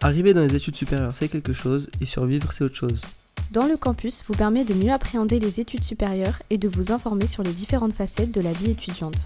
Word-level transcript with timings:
Arriver 0.00 0.32
dans 0.32 0.42
les 0.42 0.54
études 0.54 0.76
supérieures, 0.76 1.16
c'est 1.16 1.28
quelque 1.28 1.52
chose, 1.52 1.90
et 2.00 2.04
survivre, 2.04 2.52
c'est 2.52 2.62
autre 2.62 2.76
chose. 2.76 3.02
Dans 3.50 3.66
le 3.66 3.76
campus 3.76 4.22
vous 4.28 4.34
permet 4.34 4.64
de 4.64 4.72
mieux 4.72 4.92
appréhender 4.92 5.40
les 5.40 5.58
études 5.58 5.82
supérieures 5.82 6.40
et 6.50 6.58
de 6.58 6.68
vous 6.68 6.92
informer 6.92 7.26
sur 7.26 7.42
les 7.42 7.50
différentes 7.50 7.92
facettes 7.92 8.32
de 8.32 8.40
la 8.40 8.52
vie 8.52 8.70
étudiante. 8.70 9.16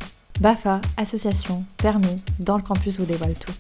BAFA, 0.40 0.80
association, 0.96 1.62
permis, 1.76 2.22
dans 2.38 2.56
le 2.56 2.62
campus 2.62 2.98
vous 2.98 3.04
dévoile 3.04 3.34
tout. 3.34 3.52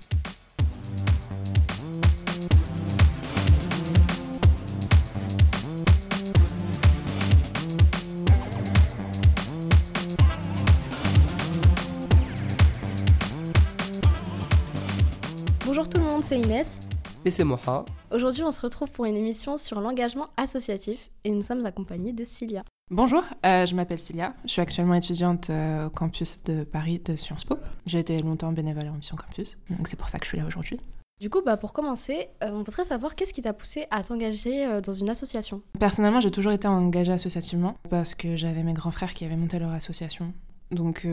Bonjour 15.66 15.86
tout 15.90 15.98
le 15.98 16.04
monde, 16.04 16.22
c'est 16.24 16.40
Inès. 16.40 16.78
Et 17.24 17.30
c'est 17.30 17.44
Moha. 17.44 17.84
Aujourd'hui, 18.10 18.42
on 18.42 18.50
se 18.50 18.60
retrouve 18.60 18.90
pour 18.90 19.04
une 19.04 19.14
émission 19.14 19.56
sur 19.56 19.80
l'engagement 19.80 20.30
associatif 20.36 21.08
et 21.22 21.30
nous 21.30 21.42
sommes 21.42 21.64
accompagnés 21.64 22.12
de 22.12 22.24
Cilia. 22.24 22.64
Bonjour, 22.90 23.22
euh, 23.46 23.64
je 23.64 23.76
m'appelle 23.76 24.00
Cilia. 24.00 24.34
Je 24.44 24.50
suis 24.50 24.60
actuellement 24.60 24.94
étudiante 24.94 25.48
euh, 25.48 25.86
au 25.86 25.90
campus 25.90 26.42
de 26.42 26.64
Paris 26.64 26.98
de 26.98 27.14
Sciences 27.14 27.44
Po. 27.44 27.58
J'ai 27.86 28.00
été 28.00 28.18
longtemps 28.18 28.50
bénévole 28.50 28.88
en 28.88 28.94
mission 28.94 29.16
campus, 29.16 29.56
donc 29.70 29.86
c'est 29.86 29.96
pour 29.96 30.08
ça 30.08 30.18
que 30.18 30.24
je 30.24 30.30
suis 30.30 30.38
là 30.38 30.44
aujourd'hui. 30.46 30.80
Du 31.20 31.30
coup, 31.30 31.42
bah, 31.46 31.56
pour 31.56 31.72
commencer, 31.72 32.26
euh, 32.42 32.50
on 32.50 32.64
voudrait 32.64 32.84
savoir 32.84 33.14
qu'est-ce 33.14 33.32
qui 33.32 33.42
t'a 33.42 33.52
poussé 33.52 33.86
à 33.92 34.02
t'engager 34.02 34.80
dans 34.82 34.92
une 34.92 35.08
association? 35.08 35.62
Personnellement, 35.78 36.20
j'ai 36.20 36.32
toujours 36.32 36.52
été 36.52 36.66
engagée 36.66 37.12
associativement 37.12 37.76
parce 37.88 38.16
que 38.16 38.34
j'avais 38.34 38.64
mes 38.64 38.72
grands 38.72 38.90
frères 38.90 39.14
qui 39.14 39.24
avaient 39.24 39.36
monté 39.36 39.60
leur 39.60 39.70
association. 39.70 40.34
Donc 40.72 41.06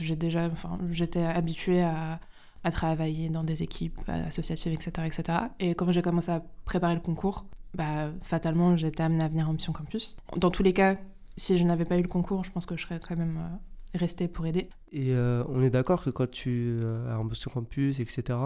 j'ai 0.00 0.16
déjà, 0.16 0.46
enfin, 0.46 0.78
j'étais 0.90 1.24
habituée 1.24 1.82
à 1.82 2.20
à 2.64 2.70
travailler 2.70 3.28
dans 3.28 3.42
des 3.42 3.62
équipes 3.62 4.00
associatives, 4.08 4.72
etc. 4.72 5.06
etc. 5.06 5.38
Et 5.58 5.74
quand 5.74 5.90
j'ai 5.92 6.02
commencé 6.02 6.30
à 6.30 6.42
préparer 6.64 6.94
le 6.94 7.00
concours, 7.00 7.44
bah, 7.74 8.10
fatalement, 8.22 8.76
j'étais 8.76 9.02
amenée 9.02 9.24
à 9.24 9.28
venir 9.28 9.48
en 9.48 9.54
mission 9.54 9.72
campus. 9.72 10.16
Dans 10.36 10.50
tous 10.50 10.62
les 10.62 10.72
cas, 10.72 10.96
si 11.36 11.56
je 11.58 11.64
n'avais 11.64 11.84
pas 11.84 11.96
eu 11.96 12.02
le 12.02 12.08
concours, 12.08 12.44
je 12.44 12.50
pense 12.50 12.66
que 12.66 12.76
je 12.76 12.82
serais 12.82 13.00
quand 13.00 13.16
même 13.16 13.38
euh, 13.38 13.98
restée 13.98 14.28
pour 14.28 14.46
aider. 14.46 14.68
Et 14.92 15.12
euh, 15.12 15.44
on 15.48 15.62
est 15.62 15.70
d'accord 15.70 16.04
que 16.04 16.10
quand 16.10 16.30
tu 16.30 16.78
euh, 16.82 17.12
as 17.12 17.18
en 17.18 17.24
mission 17.24 17.50
campus, 17.50 17.98
etc., 18.00 18.38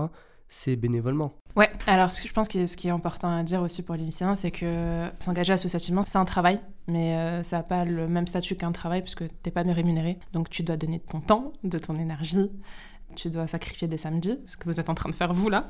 c'est 0.48 0.76
bénévolement. 0.76 1.34
Ouais, 1.56 1.68
alors 1.88 2.10
je 2.10 2.32
pense 2.32 2.46
que 2.46 2.68
ce 2.68 2.76
qui 2.76 2.86
est 2.86 2.92
important 2.92 3.36
à 3.36 3.42
dire 3.42 3.62
aussi 3.62 3.82
pour 3.82 3.96
les 3.96 4.04
lycéens, 4.04 4.36
c'est 4.36 4.52
que 4.52 5.08
s'engager 5.18 5.52
associativement, 5.52 6.04
c'est 6.06 6.18
un 6.18 6.24
travail, 6.24 6.60
mais 6.86 7.42
ça 7.42 7.56
n'a 7.56 7.62
pas 7.64 7.84
le 7.84 8.06
même 8.06 8.28
statut 8.28 8.54
qu'un 8.54 8.70
travail 8.70 9.02
puisque 9.02 9.26
tu 9.26 9.34
n'es 9.44 9.50
pas 9.50 9.62
rémunéré. 9.62 10.20
Donc 10.32 10.48
tu 10.48 10.62
dois 10.62 10.76
donner 10.76 10.98
de 10.98 11.02
ton 11.10 11.20
temps, 11.20 11.52
de 11.64 11.78
ton 11.78 11.96
énergie, 11.96 12.48
tu 13.16 13.30
dois 13.30 13.46
sacrifier 13.46 13.88
des 13.88 13.96
samedis, 13.96 14.38
ce 14.46 14.56
que 14.56 14.64
vous 14.66 14.78
êtes 14.78 14.88
en 14.88 14.94
train 14.94 15.08
de 15.08 15.14
faire 15.14 15.32
vous 15.32 15.48
là. 15.48 15.68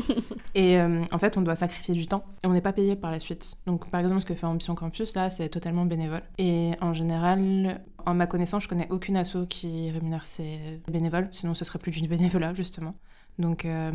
et 0.54 0.78
euh, 0.78 1.04
en 1.12 1.18
fait, 1.18 1.36
on 1.36 1.42
doit 1.42 1.56
sacrifier 1.56 1.94
du 1.94 2.06
temps 2.06 2.24
et 2.42 2.46
on 2.46 2.52
n'est 2.52 2.60
pas 2.60 2.72
payé 2.72 2.96
par 2.96 3.10
la 3.10 3.20
suite. 3.20 3.56
Donc 3.66 3.90
par 3.90 4.00
exemple, 4.00 4.20
ce 4.20 4.26
que 4.26 4.34
fait 4.34 4.46
Ambition 4.46 4.74
Campus 4.74 5.14
là, 5.14 5.28
c'est 5.28 5.48
totalement 5.48 5.84
bénévole. 5.84 6.22
Et 6.38 6.72
en 6.80 6.94
général, 6.94 7.82
en 8.06 8.14
ma 8.14 8.26
connaissance, 8.26 8.62
je 8.62 8.68
connais 8.68 8.88
aucune 8.90 9.16
asso 9.16 9.46
qui 9.48 9.90
rémunère 9.90 10.26
ses 10.26 10.80
bénévoles, 10.88 11.28
sinon 11.32 11.54
ce 11.54 11.64
serait 11.64 11.78
plus 11.78 11.90
du 11.90 12.08
bénévolat 12.08 12.54
justement. 12.54 12.94
Donc 13.38 13.64
euh, 13.64 13.90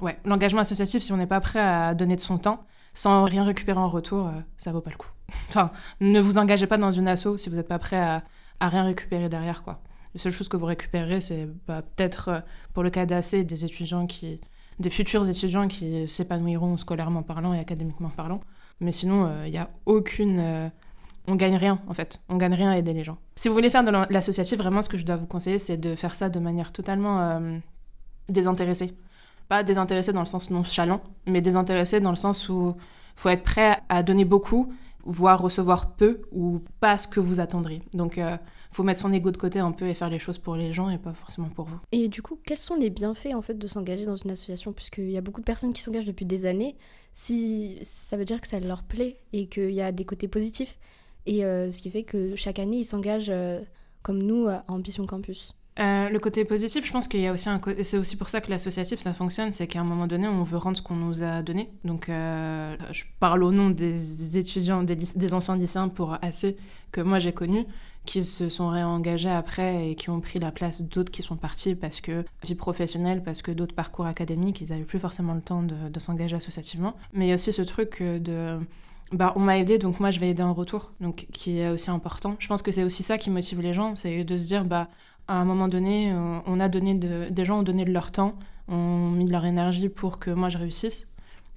ouais, 0.00 0.18
l'engagement 0.24 0.60
associatif, 0.60 1.02
si 1.02 1.12
on 1.12 1.16
n'est 1.16 1.26
pas 1.26 1.40
prêt 1.40 1.60
à 1.60 1.94
donner 1.94 2.16
de 2.16 2.20
son 2.20 2.38
temps, 2.38 2.64
sans 2.94 3.24
rien 3.24 3.44
récupérer 3.44 3.78
en 3.78 3.88
retour, 3.88 4.28
euh, 4.28 4.40
ça 4.56 4.72
vaut 4.72 4.80
pas 4.80 4.90
le 4.90 4.96
coup. 4.96 5.10
enfin, 5.48 5.70
ne 6.00 6.20
vous 6.20 6.38
engagez 6.38 6.66
pas 6.66 6.78
dans 6.78 6.90
une 6.90 7.08
asso 7.08 7.36
si 7.36 7.48
vous 7.48 7.56
n'êtes 7.56 7.68
pas 7.68 7.78
prêt 7.78 7.98
à, 7.98 8.22
à 8.60 8.68
rien 8.68 8.84
récupérer 8.84 9.28
derrière 9.28 9.62
quoi. 9.62 9.80
La 10.18 10.22
seule 10.22 10.32
chose 10.32 10.48
que 10.48 10.56
vous 10.56 10.66
récupérez, 10.66 11.20
c'est 11.20 11.48
bah, 11.68 11.80
peut-être 11.80 12.28
euh, 12.28 12.40
pour 12.74 12.82
le 12.82 12.90
cas 12.90 13.06
d'AC, 13.06 13.46
des 13.46 13.64
étudiants 13.64 14.08
qui, 14.08 14.40
des 14.80 14.90
futurs 14.90 15.28
étudiants 15.28 15.68
qui 15.68 16.08
s'épanouiront 16.08 16.76
scolairement 16.76 17.22
parlant 17.22 17.54
et 17.54 17.60
académiquement 17.60 18.08
parlant. 18.08 18.40
Mais 18.80 18.90
sinon, 18.90 19.28
il 19.28 19.46
euh, 19.46 19.48
n'y 19.50 19.58
a 19.58 19.70
aucune. 19.86 20.40
Euh, 20.40 20.68
on 21.28 21.36
gagne 21.36 21.54
rien 21.54 21.80
en 21.86 21.94
fait. 21.94 22.20
On 22.28 22.36
gagne 22.36 22.54
rien 22.54 22.70
à 22.70 22.78
aider 22.78 22.94
les 22.94 23.04
gens. 23.04 23.16
Si 23.36 23.46
vous 23.46 23.54
voulez 23.54 23.70
faire 23.70 23.84
de 23.84 23.92
l'associatif, 24.12 24.58
vraiment, 24.58 24.82
ce 24.82 24.88
que 24.88 24.98
je 24.98 25.04
dois 25.04 25.14
vous 25.14 25.26
conseiller, 25.26 25.60
c'est 25.60 25.76
de 25.76 25.94
faire 25.94 26.16
ça 26.16 26.28
de 26.28 26.40
manière 26.40 26.72
totalement 26.72 27.40
désintéressée. 28.28 28.96
Pas 29.48 29.62
désintéressée 29.62 30.12
dans 30.12 30.22
le 30.22 30.26
sens 30.26 30.50
nonchalant, 30.50 31.00
mais 31.26 31.42
désintéressée 31.42 32.00
dans 32.00 32.10
le 32.10 32.16
sens 32.16 32.48
où 32.48 32.74
il 32.76 33.20
faut 33.20 33.28
être 33.28 33.44
prêt 33.44 33.78
à 33.88 34.02
donner 34.02 34.24
beaucoup, 34.24 34.72
voire 35.04 35.40
recevoir 35.40 35.92
peu 35.92 36.22
ou 36.32 36.60
pas 36.80 36.98
ce 36.98 37.06
que 37.06 37.20
vous 37.20 37.38
attendriez. 37.38 37.82
Donc, 37.94 38.18
faut 38.70 38.82
mettre 38.82 39.00
son 39.00 39.12
ego 39.12 39.30
de 39.30 39.36
côté 39.36 39.58
un 39.58 39.72
peu 39.72 39.86
et 39.88 39.94
faire 39.94 40.10
les 40.10 40.18
choses 40.18 40.38
pour 40.38 40.56
les 40.56 40.72
gens 40.72 40.90
et 40.90 40.98
pas 40.98 41.12
forcément 41.12 41.48
pour 41.48 41.66
vous. 41.66 41.78
Et 41.92 42.08
du 42.08 42.22
coup, 42.22 42.38
quels 42.44 42.58
sont 42.58 42.76
les 42.76 42.90
bienfaits 42.90 43.34
en 43.34 43.42
fait 43.42 43.54
de 43.54 43.66
s'engager 43.66 44.04
dans 44.04 44.16
une 44.16 44.30
association? 44.30 44.72
Puisqu'il 44.72 45.10
y 45.10 45.16
a 45.16 45.20
beaucoup 45.20 45.40
de 45.40 45.46
personnes 45.46 45.72
qui 45.72 45.82
s'engagent 45.82 46.06
depuis 46.06 46.26
des 46.26 46.44
années, 46.44 46.76
si 47.12 47.78
ça 47.82 48.16
veut 48.16 48.24
dire 48.24 48.40
que 48.40 48.46
ça 48.46 48.60
leur 48.60 48.82
plaît 48.82 49.20
et 49.32 49.46
qu'il 49.46 49.70
y 49.70 49.80
a 49.80 49.92
des 49.92 50.04
côtés 50.04 50.28
positifs. 50.28 50.78
Et 51.26 51.44
euh, 51.44 51.70
ce 51.70 51.82
qui 51.82 51.90
fait 51.90 52.04
que 52.04 52.36
chaque 52.36 52.58
année, 52.58 52.78
ils 52.78 52.84
s'engagent 52.84 53.30
euh, 53.30 53.60
comme 54.02 54.22
nous 54.22 54.46
à 54.48 54.64
Ambition 54.68 55.06
Campus. 55.06 55.54
Euh, 55.78 56.08
le 56.08 56.18
côté 56.18 56.44
positif, 56.44 56.84
je 56.84 56.92
pense 56.92 57.06
qu'il 57.06 57.20
y 57.20 57.26
a 57.26 57.32
aussi 57.32 57.48
un 57.48 57.60
c'est 57.82 57.98
aussi 57.98 58.16
pour 58.16 58.28
ça 58.28 58.40
que 58.40 58.50
l'associatif 58.50 58.98
ça 58.98 59.12
fonctionne, 59.12 59.52
c'est 59.52 59.66
qu'à 59.66 59.80
un 59.80 59.84
moment 59.84 60.06
donné 60.06 60.26
on 60.26 60.42
veut 60.42 60.56
rendre 60.56 60.76
ce 60.76 60.82
qu'on 60.82 60.96
nous 60.96 61.22
a 61.22 61.42
donné. 61.42 61.70
Donc 61.84 62.06
je 62.08 63.04
parle 63.20 63.44
au 63.44 63.52
nom 63.52 63.70
des 63.70 64.36
étudiants, 64.36 64.82
des, 64.82 65.34
anciens 65.34 65.56
lycéens 65.56 65.88
pour 65.88 66.16
assez 66.22 66.56
que 66.90 67.00
moi 67.00 67.18
j'ai 67.18 67.32
connu 67.32 67.64
qui 68.06 68.24
se 68.24 68.48
sont 68.48 68.68
réengagés 68.68 69.28
après 69.28 69.90
et 69.90 69.94
qui 69.94 70.08
ont 70.08 70.20
pris 70.20 70.38
la 70.38 70.50
place 70.50 70.80
d'autres 70.80 71.12
qui 71.12 71.22
sont 71.22 71.36
partis 71.36 71.74
parce 71.74 72.00
que 72.00 72.24
vie 72.42 72.54
professionnelle, 72.54 73.22
parce 73.22 73.42
que 73.42 73.50
d'autres 73.50 73.74
parcours 73.74 74.06
académiques, 74.06 74.62
ils 74.62 74.70
n'avaient 74.70 74.84
plus 74.84 74.98
forcément 74.98 75.34
le 75.34 75.42
temps 75.42 75.62
de, 75.62 76.00
s'engager 76.00 76.34
associativement. 76.36 76.96
Mais 77.12 77.26
il 77.26 77.28
y 77.28 77.32
a 77.32 77.34
aussi 77.34 77.52
ce 77.52 77.62
truc 77.62 78.02
de 78.02 78.58
bah, 79.12 79.32
on 79.36 79.40
m'a 79.40 79.58
aidé, 79.58 79.78
donc 79.78 80.00
moi 80.00 80.10
je 80.10 80.20
vais 80.20 80.30
aider 80.30 80.42
en 80.42 80.54
retour, 80.54 80.92
donc 81.00 81.26
qui 81.32 81.58
est 81.58 81.70
aussi 81.70 81.90
important. 81.90 82.36
Je 82.38 82.48
pense 82.48 82.62
que 82.62 82.72
c'est 82.72 82.84
aussi 82.84 83.02
ça 83.02 83.18
qui 83.18 83.30
motive 83.30 83.60
les 83.60 83.72
gens, 83.72 83.94
c'est 83.94 84.24
de 84.24 84.36
se 84.36 84.46
dire, 84.46 84.64
bah, 84.64 84.88
à 85.28 85.40
un 85.40 85.44
moment 85.44 85.68
donné, 85.68 86.12
on 86.46 86.60
a 86.60 86.68
donné 86.68 86.94
de, 86.94 87.28
des 87.30 87.44
gens 87.44 87.60
ont 87.60 87.62
donné 87.62 87.84
de 87.84 87.92
leur 87.92 88.10
temps, 88.10 88.34
ont 88.68 89.10
mis 89.10 89.26
de 89.26 89.32
leur 89.32 89.44
énergie 89.44 89.88
pour 89.88 90.18
que 90.18 90.30
moi 90.30 90.48
je 90.48 90.58
réussisse, 90.58 91.06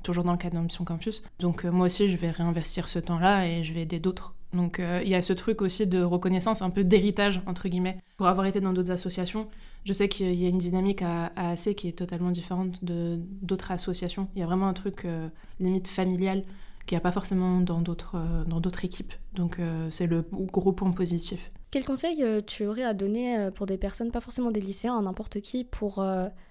toujours 0.03 0.23
dans 0.23 0.33
le 0.33 0.37
cadre 0.37 0.55
d'Ambition 0.55 0.85
Campus. 0.85 1.23
Donc 1.39 1.65
euh, 1.65 1.71
moi 1.71 1.87
aussi, 1.87 2.09
je 2.09 2.17
vais 2.17 2.31
réinvestir 2.31 2.89
ce 2.89 2.99
temps-là 2.99 3.47
et 3.47 3.63
je 3.63 3.73
vais 3.73 3.81
aider 3.81 3.99
d'autres 3.99 4.35
donc 4.53 4.79
euh, 4.79 5.01
il 5.03 5.09
y 5.09 5.15
a 5.15 5.21
ce 5.21 5.33
truc 5.33 5.61
aussi 5.61 5.87
de 5.87 6.01
reconnaissance, 6.01 6.61
un 6.61 6.69
peu 6.69 6.83
d'héritage, 6.83 7.41
entre 7.45 7.69
guillemets. 7.69 7.97
Pour 8.17 8.27
avoir 8.27 8.45
été 8.45 8.59
dans 8.59 8.73
d'autres 8.73 8.91
associations, 8.91 9.47
je 9.85 9.93
sais 9.93 10.09
qu'il 10.09 10.33
y 10.33 10.45
a 10.45 10.49
une 10.49 10.57
dynamique 10.57 11.01
à, 11.01 11.31
AC 11.35 11.75
qui 11.75 11.87
est 11.87 11.97
totalement 11.97 12.31
différente 12.31 12.83
de 12.83 13.19
d'autres 13.41 13.71
associations. 13.71 14.27
Il 14.35 14.39
y 14.39 14.43
a 14.43 14.45
vraiment 14.45 14.67
un 14.67 14.73
truc 14.73 15.05
euh, 15.05 15.29
limite 15.59 15.87
familial 15.87 16.43
qu'il 16.85 16.95
n'y 16.95 16.97
a 16.97 17.01
pas 17.01 17.11
forcément 17.11 17.61
dans 17.61 17.81
d'autres 17.81 18.15
euh, 18.15 18.83
équipes. 18.83 19.13
Donc 19.35 19.59
c'est 19.91 20.07
le 20.07 20.25
gros 20.31 20.73
point 20.73 20.91
positif. 20.91 21.51
Quel 21.71 21.85
conseil 21.85 22.23
tu 22.45 22.65
aurais 22.65 22.83
à 22.83 22.93
donner 22.93 23.49
pour 23.55 23.65
des 23.65 23.77
personnes, 23.77 24.11
pas 24.11 24.19
forcément 24.19 24.51
des 24.51 24.59
lycéens, 24.59 25.01
n'importe 25.01 25.39
qui, 25.39 25.63
pour 25.63 26.05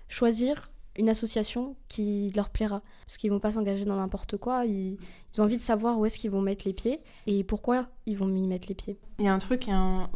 choisir 0.09 0.71
une 0.97 1.11
association 1.11 1.77
qui 1.89 2.33
leur 2.35 2.49
plaira? 2.49 2.81
Parce 3.05 3.19
qu'ils 3.19 3.31
vont 3.31 3.39
pas 3.39 3.53
s'engager 3.53 3.85
dans 3.85 3.97
n'importe 3.97 4.39
quoi, 4.39 4.65
ils, 4.65 4.97
ont 5.37 5.43
envie 5.43 5.59
de 5.59 5.63
savoir 5.63 5.99
où 5.99 6.07
est-ce 6.07 6.19
qu'ils 6.19 6.31
vont 6.31 6.41
mettre 6.41 6.67
les 6.67 6.73
pieds 6.73 7.01
et 7.27 7.45
pourquoi 7.45 7.89
ils 8.07 8.17
vont 8.17 8.35
y 8.35 8.47
mettre 8.47 8.69
les 8.69 8.75
pieds. 8.75 8.99
Il 9.19 9.27
y 9.27 9.29
a 9.29 9.35
un 9.35 9.39
truc, 9.39 9.67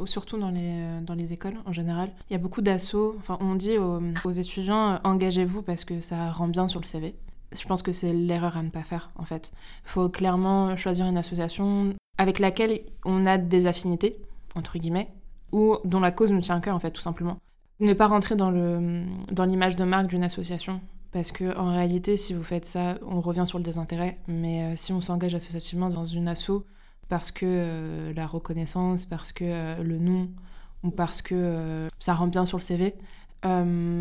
surtout 0.07 0.39
dans 0.39 0.51
les, 0.51 1.01
dans 1.03 1.15
les 1.15 1.35
écoles 1.35 1.59
en 1.67 1.73
général, 1.73 2.11
il 2.31 2.33
y 2.33 2.37
a 2.37 2.39
beaucoup 2.39 2.63
d'assauts, 2.63 3.15
enfin 3.19 3.37
on 3.43 3.57
dit 3.57 3.77
aux, 3.77 4.31
étudiants 4.31 5.01
engagez-vous 5.05 5.61
parce 5.61 5.85
que 5.85 6.01
ça 6.01 6.31
rend 6.31 6.49
bien 6.49 6.67
sur 6.67 6.81
le 6.81 6.87
CV. 6.87 7.15
Je 7.53 7.67
pense 7.67 7.83
que 7.83 7.93
c'est 7.93 8.15
l'erreur 8.15 8.57
à 8.57 8.63
ne 8.63 8.71
pas 8.71 8.83
faire 8.83 9.11
en 9.17 9.25
fait. 9.25 9.53
Il 9.85 9.91
faut 9.91 10.09
clairement 10.09 10.75
choisir 10.77 11.05
une 11.05 11.19
association 11.19 11.95
avec 12.17 12.39
laquelle 12.39 12.81
on 13.05 13.27
a 13.27 13.39
des 13.39 13.67
affinités, 13.67 14.17
entre 14.55 14.79
guillemets, 14.79 15.13
ou 15.53 15.77
dont 15.85 16.01
la 16.01 16.13
cause 16.13 16.31
nous 16.31 16.41
tient 16.41 16.57
à 16.57 16.61
cœur 16.61 16.75
en 16.75 16.81
fait 16.81 16.91
tout 16.91 17.01
simplement. 17.01 17.39
Ne 17.81 17.93
pas 17.93 18.07
rentrer 18.07 18.37
dans 18.37 18.51
l'image 18.51 19.77
dans 19.77 19.85
de 19.85 19.91
marque 19.91 20.07
d'une 20.07 20.25
association. 20.25 20.81
Parce 21.15 21.31
que 21.31 21.57
en 21.57 21.71
réalité, 21.71 22.17
si 22.17 22.35
vous 22.35 22.43
faites 22.43 22.65
ça, 22.65 22.99
on 23.07 23.21
revient 23.21 23.45
sur 23.47 23.59
le 23.59 23.65
désintérêt. 23.65 24.19
Mais 24.27 24.65
euh, 24.65 24.77
si 24.77 24.93
on 24.93 25.01
s'engage 25.01 25.33
associativement 25.33 25.89
dans 25.89 26.07
une 26.07 26.27
asso 26.27 26.65
parce 27.09 27.31
que 27.31 27.47
euh, 27.47 28.13
la 28.15 28.27
reconnaissance, 28.27 29.05
parce 29.05 29.31
que 29.31 29.45
euh, 29.45 29.83
le 29.85 29.99
nom, 29.99 30.29
ou 30.83 30.91
parce 30.91 31.23
que 31.23 31.89
ça 32.01 32.15
rend 32.15 32.27
bien 32.27 32.45
sur 32.45 32.59
le 32.59 32.63
CV, 32.63 32.95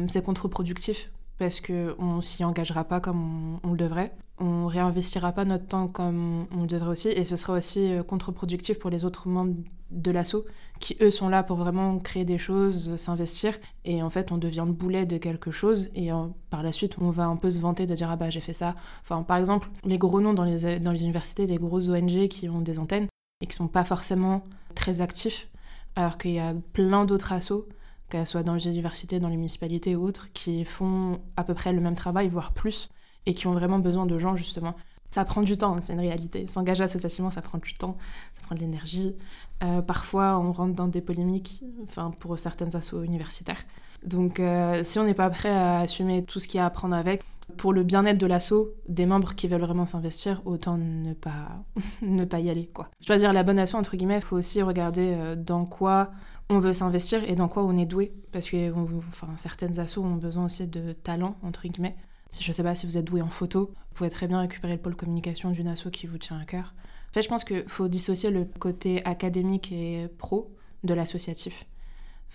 c'est 0.07 0.25
contre-productif 0.25 1.12
parce 1.38 1.59
qu'on 1.59 2.15
ne 2.18 2.21
s'y 2.21 2.44
engagera 2.44 2.83
pas 2.83 3.00
comme 3.00 3.59
on, 3.63 3.71
le 3.71 3.77
devrait. 3.77 4.13
On 4.39 4.68
réinvestira 4.68 5.31
pas 5.31 5.45
notre 5.45 5.68
temps 5.68 5.88
comme 5.88 6.47
on, 6.51 6.62
le 6.62 6.68
devrait 6.68 6.91
aussi. 6.91 7.09
Et 7.09 7.25
ce 7.25 7.35
sera 7.35 7.53
aussi 7.53 7.91
euh, 7.91 8.03
contre-productif 8.03 8.80
pour 8.80 8.89
les 8.89 9.06
autres 9.06 9.27
membres 9.27 9.56
de 9.91 10.12
l'assaut 10.12 10.45
qui, 10.80 10.97
eux, 11.01 11.12
sont 11.12 11.30
là 11.30 11.44
pour 11.44 11.57
vraiment 11.57 11.97
créer 12.00 12.25
des 12.25 12.38
choses, 12.38 12.95
s'investir. 12.97 13.53
Et 13.85 14.01
en 14.01 14.09
fait, 14.09 14.31
on 14.31 14.38
devient 14.38 14.63
le 14.65 14.74
boulet 14.74 15.06
de 15.06 15.18
quelque 15.18 15.51
chose. 15.51 15.89
Et 15.95 16.09
par 16.50 16.63
la 16.63 16.71
suite, 16.71 16.95
on 17.00 17.09
va 17.09 17.25
un 17.25 17.36
peu 17.36 17.50
se 17.50 17.59
vanter 17.59 17.86
de 17.86 17.95
dire 17.95 18.09
Ah 18.09 18.15
bah, 18.15 18.29
j'ai 18.29 18.41
fait 18.41 18.53
ça. 18.53 18.75
Enfin, 19.03 19.24
par 19.24 19.38
exemple, 19.38 19.69
les 19.86 19.97
gros 19.97 20.19
noms 20.19 20.33
dans 20.33 20.44
les, 20.44 20.79
dans 20.79 20.91
les 20.91 21.01
universités, 21.01 21.45
les 21.45 21.57
grosses 21.57 21.88
ONG 21.88 22.27
qui 22.27 22.50
ont 22.50 22.62
des 22.62 22.79
antennes 22.79 23.07
et 23.41 23.47
qui 23.47 23.56
sont 23.56 23.68
pas 23.68 23.83
forcément 23.83 24.44
très 24.75 25.01
actifs, 25.01 25.47
alors 25.95 26.18
qu'il 26.18 26.31
y 26.31 26.39
a 26.39 26.53
plein 26.74 27.06
d'autres 27.06 27.33
assos 27.33 27.68
qu'elles 28.09 28.27
soient 28.27 28.44
dans 28.44 28.55
les 28.55 28.67
universités, 28.67 29.19
dans 29.19 29.29
les 29.29 29.38
municipalités 29.38 29.95
ou 29.95 30.03
autres, 30.03 30.31
qui 30.33 30.65
font 30.65 31.19
à 31.38 31.44
peu 31.44 31.53
près 31.53 31.73
le 31.73 31.81
même 31.81 31.95
travail, 31.95 32.29
voire 32.29 32.53
plus, 32.53 32.89
et 33.25 33.33
qui 33.33 33.47
ont 33.47 33.53
vraiment 33.53 33.79
besoin 33.79 34.05
de 34.05 34.17
gens 34.17 34.35
justement. 34.35 34.75
Ça 35.11 35.25
prend 35.25 35.44
du 35.44 35.57
temps, 35.57 35.75
hein, 35.75 35.79
c'est 35.81 35.94
une 35.94 36.00
réalité. 36.00 36.47
S'engager 36.47 36.83
associativement, 36.83 37.29
ça 37.29 37.41
prend 37.41 37.59
du 37.59 37.75
temps, 37.75 37.97
ça 38.33 38.41
prend 38.41 38.55
de 38.55 38.59
l'énergie. 38.59 39.15
Euh, 39.63 39.81
parfois, 39.81 40.39
on 40.39 40.51
rentre 40.51 40.73
dans 40.73 40.88
des 40.88 41.01
polémiques, 41.01 41.63
enfin 41.83 42.11
pour 42.19 42.38
certaines 42.39 42.75
assos 42.75 43.03
universitaires. 43.03 43.63
Donc, 44.03 44.39
euh, 44.39 44.83
si 44.83 45.00
on 45.00 45.05
n'est 45.05 45.13
pas 45.13 45.29
prêt 45.29 45.51
à 45.51 45.79
assumer 45.81 46.23
tout 46.25 46.39
ce 46.39 46.47
qu'il 46.47 46.57
y 46.57 46.61
a 46.61 46.65
à 46.65 46.69
prendre 46.69 46.95
avec, 46.95 47.23
pour 47.57 47.74
le 47.74 47.84
bien-être 47.84 48.18
de 48.18 48.25
l'asso, 48.25 48.69
des 48.88 49.06
membres 49.06 49.36
qui 49.36 49.48
veulent 49.48 49.62
vraiment 49.62 49.86
s'investir, 49.86 50.42
autant 50.45 50.78
ne 50.78 51.13
pas, 51.13 51.63
ne 52.01 52.25
pas 52.25 52.40
y 52.40 52.50
aller. 52.50 52.68
Quoi. 52.68 52.90
Choisir 53.01 53.34
la 53.34 53.44
bonne 53.44 53.60
asso, 53.60 53.75
entre 53.75 53.95
guillemets, 53.95 54.18
il 54.18 54.24
faut 54.24 54.38
aussi 54.38 54.62
regarder 54.62 55.13
euh, 55.16 55.36
dans 55.36 55.66
quoi 55.66 56.12
on 56.50 56.60
veut 56.60 56.74
s'investir 56.74 57.24
et 57.30 57.36
dans 57.36 57.48
quoi 57.48 57.63
on 57.63 57.78
est 57.78 57.86
doué. 57.86 58.13
Parce 58.31 58.50
que 58.50 58.72
enfin, 59.10 59.30
certaines 59.38 59.80
assos 59.80 60.04
ont 60.04 60.16
besoin 60.16 60.45
aussi 60.45 60.68
de 60.68 60.94
talent, 60.94 61.38
entre 61.44 61.68
guillemets. 61.68 61.95
Si 62.30 62.44
je 62.44 62.51
sais 62.51 62.63
pas 62.63 62.75
si 62.75 62.86
vous 62.86 62.98
êtes 62.98 63.06
doué 63.06 63.22
en 63.22 63.30
photo, 63.30 63.74
vous 63.89 63.96
pouvez 63.96 64.10
très 64.10 64.28
bien 64.28 64.39
récupérer 64.39 64.74
le 64.74 64.81
pôle 64.81 64.96
communication 64.96 65.51
d'une 65.51 65.68
asso 65.68 65.89
qui 65.92 66.07
vous 66.07 66.18
tient 66.18 66.39
à 66.39 66.46
cœur. 66.46 66.74
En 67.10 67.13
fait, 67.13 67.22
je 67.22 67.30
pense 67.30 67.44
qu'il 67.44 67.63
faut 67.68 67.88
dissocier 67.88 68.31
le 68.31 68.46
côté 68.46 69.06
académique 69.06 69.72
et 69.72 70.07
pro 70.18 70.51
de 70.84 70.94
l'associatif. 70.94 71.66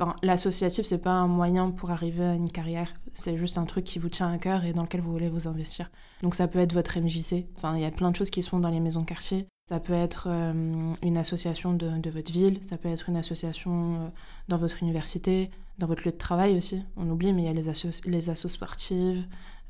Enfin, 0.00 0.14
l'associatif, 0.22 0.84
c'est 0.84 1.02
pas 1.02 1.10
un 1.10 1.26
moyen 1.26 1.70
pour 1.70 1.90
arriver 1.90 2.24
à 2.24 2.34
une 2.34 2.50
carrière, 2.50 2.94
c'est 3.14 3.36
juste 3.36 3.58
un 3.58 3.64
truc 3.64 3.84
qui 3.84 3.98
vous 3.98 4.08
tient 4.08 4.32
à 4.32 4.38
cœur 4.38 4.64
et 4.64 4.72
dans 4.72 4.82
lequel 4.82 5.00
vous 5.00 5.10
voulez 5.10 5.28
vous 5.28 5.48
investir. 5.48 5.90
Donc 6.22 6.36
ça 6.36 6.46
peut 6.46 6.60
être 6.60 6.72
votre 6.72 6.98
MJC, 7.00 7.46
enfin, 7.56 7.74
il 7.76 7.82
y 7.82 7.84
a 7.84 7.90
plein 7.90 8.12
de 8.12 8.16
choses 8.16 8.30
qui 8.30 8.44
se 8.44 8.48
font 8.48 8.60
dans 8.60 8.70
les 8.70 8.78
maisons 8.78 9.04
quartier. 9.04 9.46
Ça 9.68 9.80
peut 9.80 9.94
être 9.94 10.28
euh, 10.30 10.94
une 11.02 11.16
association 11.16 11.74
de, 11.74 12.10
votre 12.10 12.32
ville, 12.32 12.60
ça 12.62 12.78
peut 12.78 12.88
être 12.88 13.08
une 13.08 13.16
association 13.16 13.96
euh, 13.96 14.08
dans 14.46 14.56
votre 14.56 14.82
université, 14.82 15.50
dans 15.78 15.88
votre 15.88 16.04
lieu 16.04 16.12
de 16.12 16.16
travail 16.16 16.56
aussi. 16.56 16.82
On 16.96 17.10
oublie, 17.10 17.32
mais 17.32 17.42
il 17.42 17.46
y 17.46 17.50
a 17.50 17.52
les 17.52 17.68
assos, 17.68 18.00
les 18.06 18.20
sportives, 18.20 19.24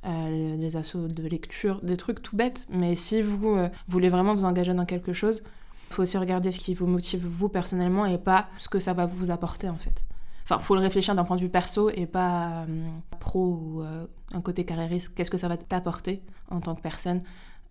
euh, 0.05 0.57
les 0.57 0.77
assos 0.77 1.09
de 1.09 1.27
lecture, 1.27 1.81
des 1.83 1.97
trucs 1.97 2.23
tout 2.23 2.37
bêtes. 2.37 2.67
Mais 2.71 2.95
si 2.95 3.23
vous 3.23 3.57
voulez 3.89 4.09
vraiment 4.09 4.35
vous 4.35 4.45
engager 4.45 4.75
dans 4.75 4.85
quelque 4.85 5.15
chose, 5.15 5.43
faut 5.91 6.03
aussi 6.03 6.19
regarder 6.19 6.53
ce 6.53 6.59
qui 6.59 6.75
vous 6.75 6.87
motive 6.87 7.27
vous 7.27 7.49
personnellement 7.49 8.07
et 8.07 8.19
pas 8.19 8.49
ce 8.59 8.69
que 8.69 8.79
ça 8.79 8.93
va 8.93 9.07
vous 9.07 9.31
apporter 9.31 9.69
en 9.69 9.79
fait. 9.79 10.07
Enfin, 10.51 10.63
faut 10.63 10.75
le 10.75 10.81
réfléchir 10.81 11.15
d'un 11.15 11.25
point 11.25 11.37
de 11.37 11.43
vue 11.43 11.51
perso 11.51 11.91
et 11.91 12.07
pas 12.07 12.65
euh, 12.67 12.89
pro 13.21 13.61
ou 13.63 13.83
euh, 13.83 14.07
un 14.33 14.41
côté 14.41 14.65
carriériste. 14.65 15.15
Qu'est-ce 15.15 15.31
que 15.31 15.37
ça 15.37 15.47
va 15.47 15.59
t'apporter 15.59 16.23
en 16.51 16.61
tant 16.61 16.75
que 16.75 16.81
personne 16.81 17.23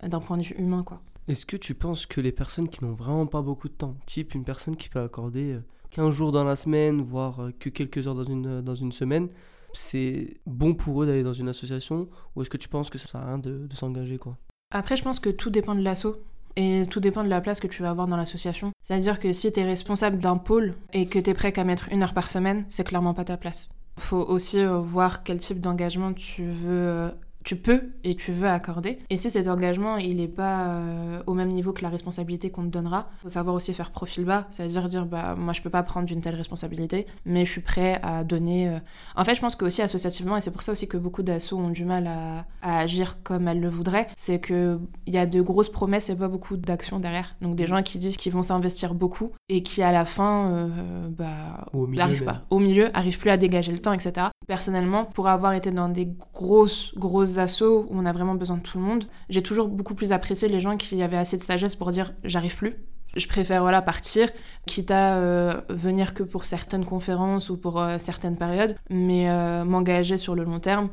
euh, 0.04 0.08
d'un 0.08 0.20
point 0.20 0.38
de 0.38 0.44
vue 0.44 0.54
humain, 0.60 0.84
quoi? 0.84 1.02
Est-ce 1.28 1.48
que 1.48 1.58
tu 1.58 1.74
penses 1.74 2.06
que 2.06 2.22
les 2.22 2.32
personnes 2.32 2.70
qui 2.70 2.84
n'ont 2.86 2.94
vraiment 2.94 3.26
pas 3.26 3.42
beaucoup 3.42 3.68
de 3.68 3.74
temps, 3.74 3.96
type 4.06 4.36
une 4.36 4.44
personne 4.44 4.76
qui 4.76 4.90
peut 4.90 5.02
accorder 5.02 5.58
15 5.90 6.14
jours 6.14 6.32
dans 6.32 6.44
la 6.44 6.56
semaine, 6.56 7.02
voire 7.02 7.50
que 7.60 7.70
quelques 7.70 8.08
heures 8.08 8.14
dans 8.14 8.24
une, 8.24 8.62
dans 8.62 8.76
une 8.76 8.92
semaine, 8.92 9.30
c'est 9.74 10.38
bon 10.46 10.76
pour 10.76 11.02
eux 11.02 11.08
d'aller 11.08 11.24
dans 11.24 11.34
une 11.34 11.50
association? 11.50 12.08
Ou 12.36 12.44
est-ce 12.44 12.50
que 12.52 12.58
tu 12.58 12.70
penses 12.70 12.92
que 12.92 13.00
ça 13.00 13.08
sert 13.08 13.22
à 13.22 13.26
rien 13.26 13.40
de, 13.40 13.66
de 13.66 13.76
s'engager, 13.76 14.20
quoi? 14.20 14.38
Après, 14.70 14.96
je 14.96 15.02
pense 15.02 15.20
que 15.20 15.32
tout 15.32 15.50
dépend 15.50 15.74
de 15.74 15.82
l'assaut. 15.82 16.18
Et 16.58 16.88
tout 16.90 17.00
dépend 17.00 17.24
de 17.24 17.30
la 17.30 17.40
place 17.40 17.60
que 17.60 17.68
tu 17.68 17.84
vas 17.84 17.92
avoir 17.92 18.08
dans 18.08 18.18
l'association. 18.18 18.72
C'est-à-dire 18.82 19.20
que 19.20 19.32
si 19.32 19.54
tu 19.54 19.60
es 19.60 19.64
responsable 19.64 20.18
d'un 20.18 20.38
pôle 20.38 20.74
et 20.92 21.06
que 21.06 21.20
tu 21.20 21.30
es 21.30 21.34
prêt 21.36 21.52
qu'à 21.52 21.64
mettre 21.64 21.88
une 21.92 22.02
heure 22.02 22.16
par 22.16 22.32
semaine, 22.32 22.66
c'est 22.68 22.84
clairement 22.84 23.14
pas 23.14 23.24
ta 23.24 23.38
place. 23.38 23.70
Faut 24.00 24.18
aussi 24.18 24.60
euh, 24.60 24.80
voir 24.80 25.24
quel 25.24 25.40
type 25.40 25.62
d'engagement 25.62 26.14
tu 26.14 26.46
veux 26.46 26.88
euh, 26.88 27.10
tu 27.48 27.56
peux 27.56 27.92
et 28.04 28.16
tu 28.16 28.34
veux 28.34 28.50
accorder. 28.50 29.00
Et 29.10 29.16
si 29.16 29.32
cet 29.32 29.48
engagement, 29.48 29.96
il 29.96 30.18
n'est 30.18 30.28
pas 30.28 30.68
euh, 30.68 31.24
au 31.28 31.34
même 31.34 31.48
niveau 31.48 31.72
que 31.72 31.82
la 31.82 31.88
responsabilité 31.88 32.50
qu'on 32.50 32.64
te 32.64 32.68
donnera, 32.68 33.10
faut 33.24 33.30
savoir 33.30 33.56
aussi 33.56 33.74
faire 33.74 33.92
profil 33.92 34.26
bas, 34.26 34.48
c'est-à-dire 34.52 34.90
dire, 34.90 35.06
bah, 35.06 35.34
moi, 35.38 35.54
je 35.54 35.62
peux 35.62 35.70
pas 35.70 35.82
prendre 35.82 36.08
d'une 36.08 36.20
telle 36.20 36.36
responsabilité, 36.36 37.06
mais 37.26 37.46
je 37.46 37.52
suis 37.52 37.62
prêt 37.62 38.02
à 38.04 38.26
donner... 38.26 38.68
Euh. 38.68 38.80
En 39.16 39.24
fait, 39.24 39.34
je 39.34 39.40
pense 39.40 39.56
qu'aussi 39.56 39.82
associativement, 39.82 40.36
et 40.36 40.42
c'est 40.42 40.52
pour 40.52 40.62
ça 40.62 40.74
aussi 40.74 40.90
que 40.90 40.98
beaucoup 40.98 41.24
d'assauts 41.24 41.58
ont 41.58 41.70
du 41.70 41.86
mal 41.86 42.08
à, 42.08 42.46
agir 42.62 43.24
comme 43.24 43.48
elles 43.48 43.62
le 43.62 43.70
voudraient, 43.70 44.08
c'est 44.18 44.42
qu'il 44.46 44.80
y 45.06 45.18
a 45.18 45.26
de 45.26 45.42
grosses 45.42 45.70
promesses 45.70 46.10
et 46.10 46.18
pas 46.18 46.28
beaucoup 46.28 46.58
d'actions 46.58 47.00
derrière. 47.00 47.38
Donc 47.40 47.56
des 47.56 47.66
gens 47.66 47.82
qui 47.82 47.98
disent 47.98 48.18
qu'ils 48.18 48.34
vont 48.34 48.44
s'investir 48.44 48.94
beaucoup 48.94 49.32
et 49.48 49.64
qui, 49.64 49.82
à 49.82 49.94
la 49.94 50.04
fin, 50.04 50.52
euh, 50.52 51.08
bah, 51.08 51.66
n'arrivent 51.74 52.26
pas. 52.26 52.42
Au 52.50 52.60
milieu, 52.60 52.90
arrivent 52.94 53.20
plus 53.20 53.30
à 53.30 53.38
dégager 53.38 53.72
le 53.72 53.80
temps, 53.80 53.94
etc. 53.94 54.28
Personnellement, 54.48 55.06
pour 55.06 55.30
avoir 55.30 55.54
été 55.54 55.72
dans 55.72 55.88
des 55.88 56.10
grosses, 56.34 56.94
grosses 56.98 57.37
assauts 57.40 57.88
où 57.90 57.98
on 57.98 58.06
a 58.06 58.12
vraiment 58.12 58.36
besoin 58.36 58.58
de 58.58 58.62
tout 58.62 58.78
le 58.78 58.84
monde, 58.84 59.06
j'ai 59.30 59.42
toujours 59.42 59.68
beaucoup 59.68 59.96
plus 59.96 60.12
apprécié 60.12 60.48
les 60.48 60.60
gens 60.60 60.78
qui 60.78 61.02
avaient 61.02 61.18
assez 61.18 61.38
de 61.38 61.44
sagesse 61.44 61.76
pour 61.76 61.92
dire 61.92 62.14
j'arrive 62.24 62.56
plus. 62.56 62.76
Je 63.16 63.28
préfère 63.28 63.62
voilà 63.62 63.82
partir, 63.82 64.30
quitte 64.66 64.92
à 64.92 65.16
euh, 65.16 65.62
venir 65.70 66.14
que 66.14 66.24
pour 66.24 66.46
certaines 66.46 66.86
conférences 66.86 67.50
ou 67.50 67.58
pour 67.58 67.82
euh, 67.82 67.98
certaines 67.98 68.36
périodes, 68.36 68.76
mais 68.90 69.30
euh, 69.30 69.64
m'engager 69.64 70.18
sur 70.18 70.36
le 70.36 70.44
long 70.44 70.60
terme, 70.60 70.90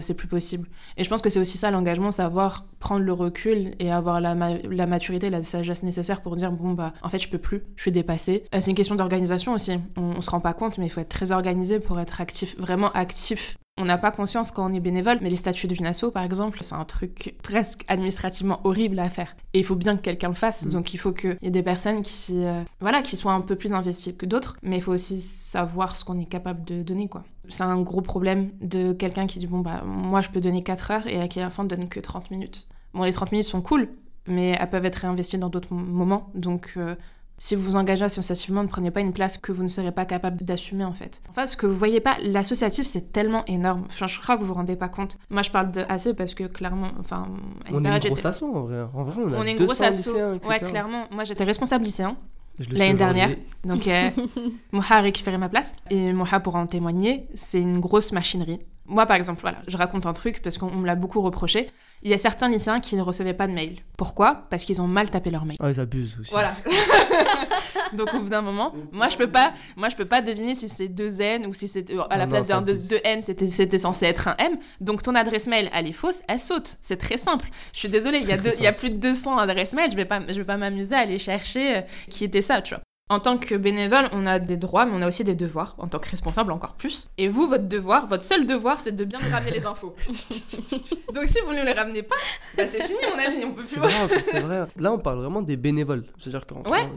c'est 0.00 0.14
plus 0.14 0.26
possible. 0.26 0.66
Et 0.96 1.04
je 1.04 1.08
pense 1.08 1.22
que 1.22 1.30
c'est 1.30 1.38
aussi 1.38 1.58
ça 1.58 1.70
l'engagement, 1.70 2.10
savoir 2.10 2.66
prendre 2.80 3.04
le 3.04 3.12
recul 3.12 3.76
et 3.78 3.92
avoir 3.92 4.20
la, 4.20 4.34
la, 4.34 4.86
maturité, 4.86 5.30
la 5.30 5.44
sagesse 5.44 5.84
nécessaire 5.84 6.22
pour 6.22 6.34
dire 6.34 6.50
bon 6.50 6.72
bah 6.72 6.92
en 7.02 7.08
fait 7.08 7.20
je 7.20 7.28
peux 7.28 7.38
plus, 7.38 7.62
je 7.76 7.82
suis 7.82 7.92
dépassée. 7.92 8.42
c'est 8.52 8.66
une 8.68 8.74
question 8.74 8.96
d'organisation 8.96 9.52
aussi. 9.54 9.78
On, 9.96 10.16
on 10.16 10.20
se 10.20 10.28
rend 10.28 10.40
pas 10.40 10.54
compte, 10.54 10.78
mais 10.78 10.86
il 10.86 10.88
faut 10.88 10.98
être 10.98 11.08
très 11.08 11.30
organisé 11.30 11.78
pour 11.78 12.00
être 12.00 12.20
actif, 12.20 12.56
vraiment 12.58 12.90
actif 12.94 13.56
on 13.78 13.84
n'a 13.84 13.98
pas 13.98 14.10
conscience 14.10 14.50
quand 14.50 14.70
on 14.70 14.72
est 14.72 14.80
bénévole, 14.80 15.18
mais 15.20 15.28
les 15.28 15.36
statuts 15.36 15.66
de 15.66 15.86
asso, 15.86 16.10
par 16.12 16.24
exemple, 16.24 16.58
c'est 16.62 16.74
un 16.74 16.84
truc 16.84 17.34
presque 17.42 17.84
administrativement 17.88 18.60
horrible 18.64 18.98
à 18.98 19.10
faire. 19.10 19.36
Et 19.52 19.58
il 19.58 19.64
faut 19.64 19.74
bien 19.74 19.96
que 19.96 20.02
quelqu'un 20.02 20.28
le 20.28 20.34
fasse, 20.34 20.64
mm. 20.64 20.70
donc 20.70 20.94
il 20.94 20.96
faut 20.96 21.12
qu'il 21.12 21.36
y 21.42 21.46
ait 21.46 21.50
des 21.50 21.62
personnes 21.62 22.02
qui, 22.02 22.44
euh, 22.44 22.62
voilà, 22.80 23.02
qui 23.02 23.16
soient 23.16 23.32
un 23.32 23.42
peu 23.42 23.54
plus 23.56 23.74
investies 23.74 24.16
que 24.16 24.24
d'autres, 24.24 24.56
mais 24.62 24.78
il 24.78 24.82
faut 24.82 24.92
aussi 24.92 25.20
savoir 25.20 25.96
ce 25.96 26.04
qu'on 26.04 26.18
est 26.18 26.26
capable 26.26 26.64
de 26.64 26.82
donner, 26.82 27.08
quoi. 27.08 27.24
C'est 27.48 27.62
un 27.62 27.80
gros 27.80 28.00
problème 28.00 28.50
de 28.60 28.92
quelqu'un 28.92 29.26
qui 29.26 29.38
dit, 29.38 29.46
bon, 29.46 29.60
bah, 29.60 29.82
moi 29.84 30.20
je 30.20 30.30
peux 30.30 30.40
donner 30.40 30.62
4 30.62 30.90
heures 30.90 31.06
et 31.06 31.28
qui 31.28 31.38
à 31.38 31.44
la 31.44 31.50
fin 31.50 31.62
ne 31.62 31.68
donne 31.68 31.88
que 31.88 32.00
30 32.00 32.30
minutes. 32.30 32.66
Bon, 32.92 33.04
les 33.04 33.12
30 33.12 33.30
minutes 33.30 33.46
sont 33.46 33.60
cool, 33.60 33.90
mais 34.26 34.56
elles 34.58 34.70
peuvent 34.70 34.86
être 34.86 34.96
réinvesties 34.96 35.38
dans 35.38 35.50
d'autres 35.50 35.72
moments, 35.72 36.30
donc 36.34 36.72
euh, 36.76 36.96
si 37.38 37.54
vous 37.54 37.62
vous 37.62 37.76
engagez 37.76 38.04
associativement, 38.04 38.62
ne 38.62 38.68
prenez 38.68 38.90
pas 38.90 39.00
une 39.00 39.12
place 39.12 39.36
que 39.36 39.52
vous 39.52 39.62
ne 39.62 39.68
serez 39.68 39.92
pas 39.92 40.04
capable 40.06 40.44
d'assumer 40.44 40.84
en 40.84 40.92
fait. 40.92 41.22
En 41.28 41.32
fait, 41.32 41.46
ce 41.46 41.56
que 41.56 41.66
vous 41.66 41.76
voyez 41.76 42.00
pas, 42.00 42.16
l'associatif 42.22 42.86
c'est 42.86 43.12
tellement 43.12 43.44
énorme. 43.46 43.84
Enfin, 43.86 44.06
je 44.06 44.18
crois 44.20 44.36
que 44.36 44.42
vous 44.42 44.48
vous 44.48 44.54
rendez 44.54 44.76
pas 44.76 44.88
compte. 44.88 45.18
Moi, 45.28 45.42
je 45.42 45.50
parle 45.50 45.70
de 45.70 45.84
assez 45.88 46.14
parce 46.14 46.34
que 46.34 46.44
clairement, 46.44 46.90
enfin, 46.98 47.28
on 47.70 47.84
est 47.84 47.88
une 47.88 47.98
grosse 47.98 48.24
asso 48.24 48.42
en 48.42 48.62
vrai. 48.62 48.82
En 48.94 49.04
vrai, 49.04 49.22
on, 49.26 49.32
a 49.32 49.38
on 49.38 49.42
est 49.42 49.52
une 49.52 49.64
grosse 49.64 49.80
asso. 49.80 50.08
Ouais, 50.48 50.58
clairement. 50.60 51.06
Moi, 51.10 51.24
j'étais 51.24 51.44
responsable 51.44 51.84
lycéen 51.84 52.16
l'année 52.70 52.94
dernière. 52.94 53.30
Donc, 53.64 53.86
euh, 53.86 54.10
Moha 54.72 54.96
a 54.96 55.00
récupéré 55.00 55.38
ma 55.38 55.48
place. 55.48 55.74
Et 55.90 56.12
Moha 56.12 56.40
pourra 56.40 56.60
en 56.60 56.66
témoigner. 56.66 57.28
C'est 57.34 57.60
une 57.60 57.80
grosse 57.80 58.12
machinerie. 58.12 58.60
Moi, 58.88 59.06
par 59.06 59.16
exemple, 59.16 59.40
voilà, 59.40 59.58
je 59.66 59.76
raconte 59.76 60.06
un 60.06 60.12
truc 60.12 60.42
parce 60.42 60.58
qu'on 60.58 60.70
me 60.70 60.86
l'a 60.86 60.94
beaucoup 60.94 61.20
reproché. 61.20 61.68
Il 62.02 62.10
y 62.10 62.14
a 62.14 62.18
certains 62.18 62.48
lycéens 62.48 62.80
qui 62.80 62.94
ne 62.94 63.02
recevaient 63.02 63.34
pas 63.34 63.46
de 63.46 63.52
mail. 63.52 63.78
Pourquoi? 63.96 64.46
Parce 64.50 64.64
qu'ils 64.64 64.80
ont 64.80 64.86
mal 64.86 65.10
tapé 65.10 65.30
leur 65.30 65.44
mail. 65.44 65.56
Ah, 65.60 65.70
ils 65.70 65.80
abusent 65.80 66.16
aussi. 66.20 66.30
Voilà. 66.30 66.54
Donc 67.94 68.12
au 68.14 68.20
bout 68.20 68.28
d'un 68.28 68.42
moment, 68.42 68.74
moi 68.92 69.08
je 69.08 69.16
peux 69.16 69.28
pas, 69.28 69.52
moi 69.76 69.88
je 69.88 69.96
peux 69.96 70.04
pas 70.04 70.20
deviner 70.20 70.54
si 70.54 70.68
c'est 70.68 70.88
deux 70.88 71.20
N 71.20 71.46
ou 71.46 71.54
si 71.54 71.68
c'est 71.68 71.90
euh, 71.90 72.02
à 72.10 72.18
la 72.18 72.26
place 72.26 72.48
d'un 72.48 72.60
deux, 72.62 72.80
N, 73.04 73.22
c'était 73.22 73.48
c'était 73.48 73.78
censé 73.78 74.06
être 74.06 74.28
un 74.28 74.36
M. 74.38 74.58
Donc 74.80 75.02
ton 75.02 75.14
adresse 75.14 75.46
mail, 75.46 75.70
elle 75.72 75.86
est 75.86 75.92
fausse, 75.92 76.22
elle 76.28 76.40
saute. 76.40 76.76
C'est 76.80 76.96
très 76.96 77.16
simple. 77.16 77.48
Je 77.72 77.78
suis 77.78 77.88
désolée, 77.88 78.18
il 78.18 78.28
y 78.28 78.32
a 78.32 78.36
il 78.36 78.62
y 78.62 78.66
a 78.66 78.72
plus 78.72 78.90
de 78.90 78.96
200 78.96 79.38
adresses 79.38 79.74
mail, 79.74 79.90
je 79.90 79.96
vais 79.96 80.04
pas 80.04 80.20
je 80.28 80.34
vais 80.34 80.44
pas 80.44 80.56
m'amuser 80.56 80.94
à 80.94 81.00
aller 81.00 81.18
chercher 81.18 81.76
euh, 81.78 81.80
qui 82.10 82.24
était 82.24 82.42
ça, 82.42 82.60
tu 82.60 82.74
vois. 82.74 82.82
En 83.08 83.20
tant 83.20 83.38
que 83.38 83.54
bénévole, 83.54 84.08
on 84.10 84.26
a 84.26 84.40
des 84.40 84.56
droits, 84.56 84.84
mais 84.84 84.90
on 84.92 85.00
a 85.00 85.06
aussi 85.06 85.22
des 85.22 85.36
devoirs. 85.36 85.76
En 85.78 85.86
tant 85.86 86.00
que 86.00 86.10
responsable, 86.10 86.50
encore 86.50 86.74
plus. 86.74 87.08
Et 87.18 87.28
vous, 87.28 87.46
votre 87.46 87.68
devoir, 87.68 88.08
votre 88.08 88.24
seul 88.24 88.48
devoir, 88.48 88.80
c'est 88.80 88.96
de 88.96 89.04
bien 89.04 89.20
nous 89.24 89.30
ramener 89.30 89.52
les 89.52 89.64
infos. 89.64 89.94
Donc 91.14 91.28
si 91.28 91.38
vous 91.46 91.52
ne 91.52 91.64
les 91.64 91.70
ramenez 91.72 92.02
pas, 92.02 92.16
bah 92.56 92.66
c'est 92.66 92.82
fini, 92.82 92.98
mon 93.08 93.24
ami, 93.24 93.44
on 93.44 93.50
peut 93.50 93.62
plus. 93.62 93.76
C'est 94.10 94.22
c'est 94.22 94.40
vrai. 94.40 94.66
Là, 94.76 94.92
on 94.92 94.98
parle 94.98 95.20
vraiment 95.20 95.40
des 95.40 95.56
bénévoles, 95.56 96.02
c'est-à-dire 96.18 96.46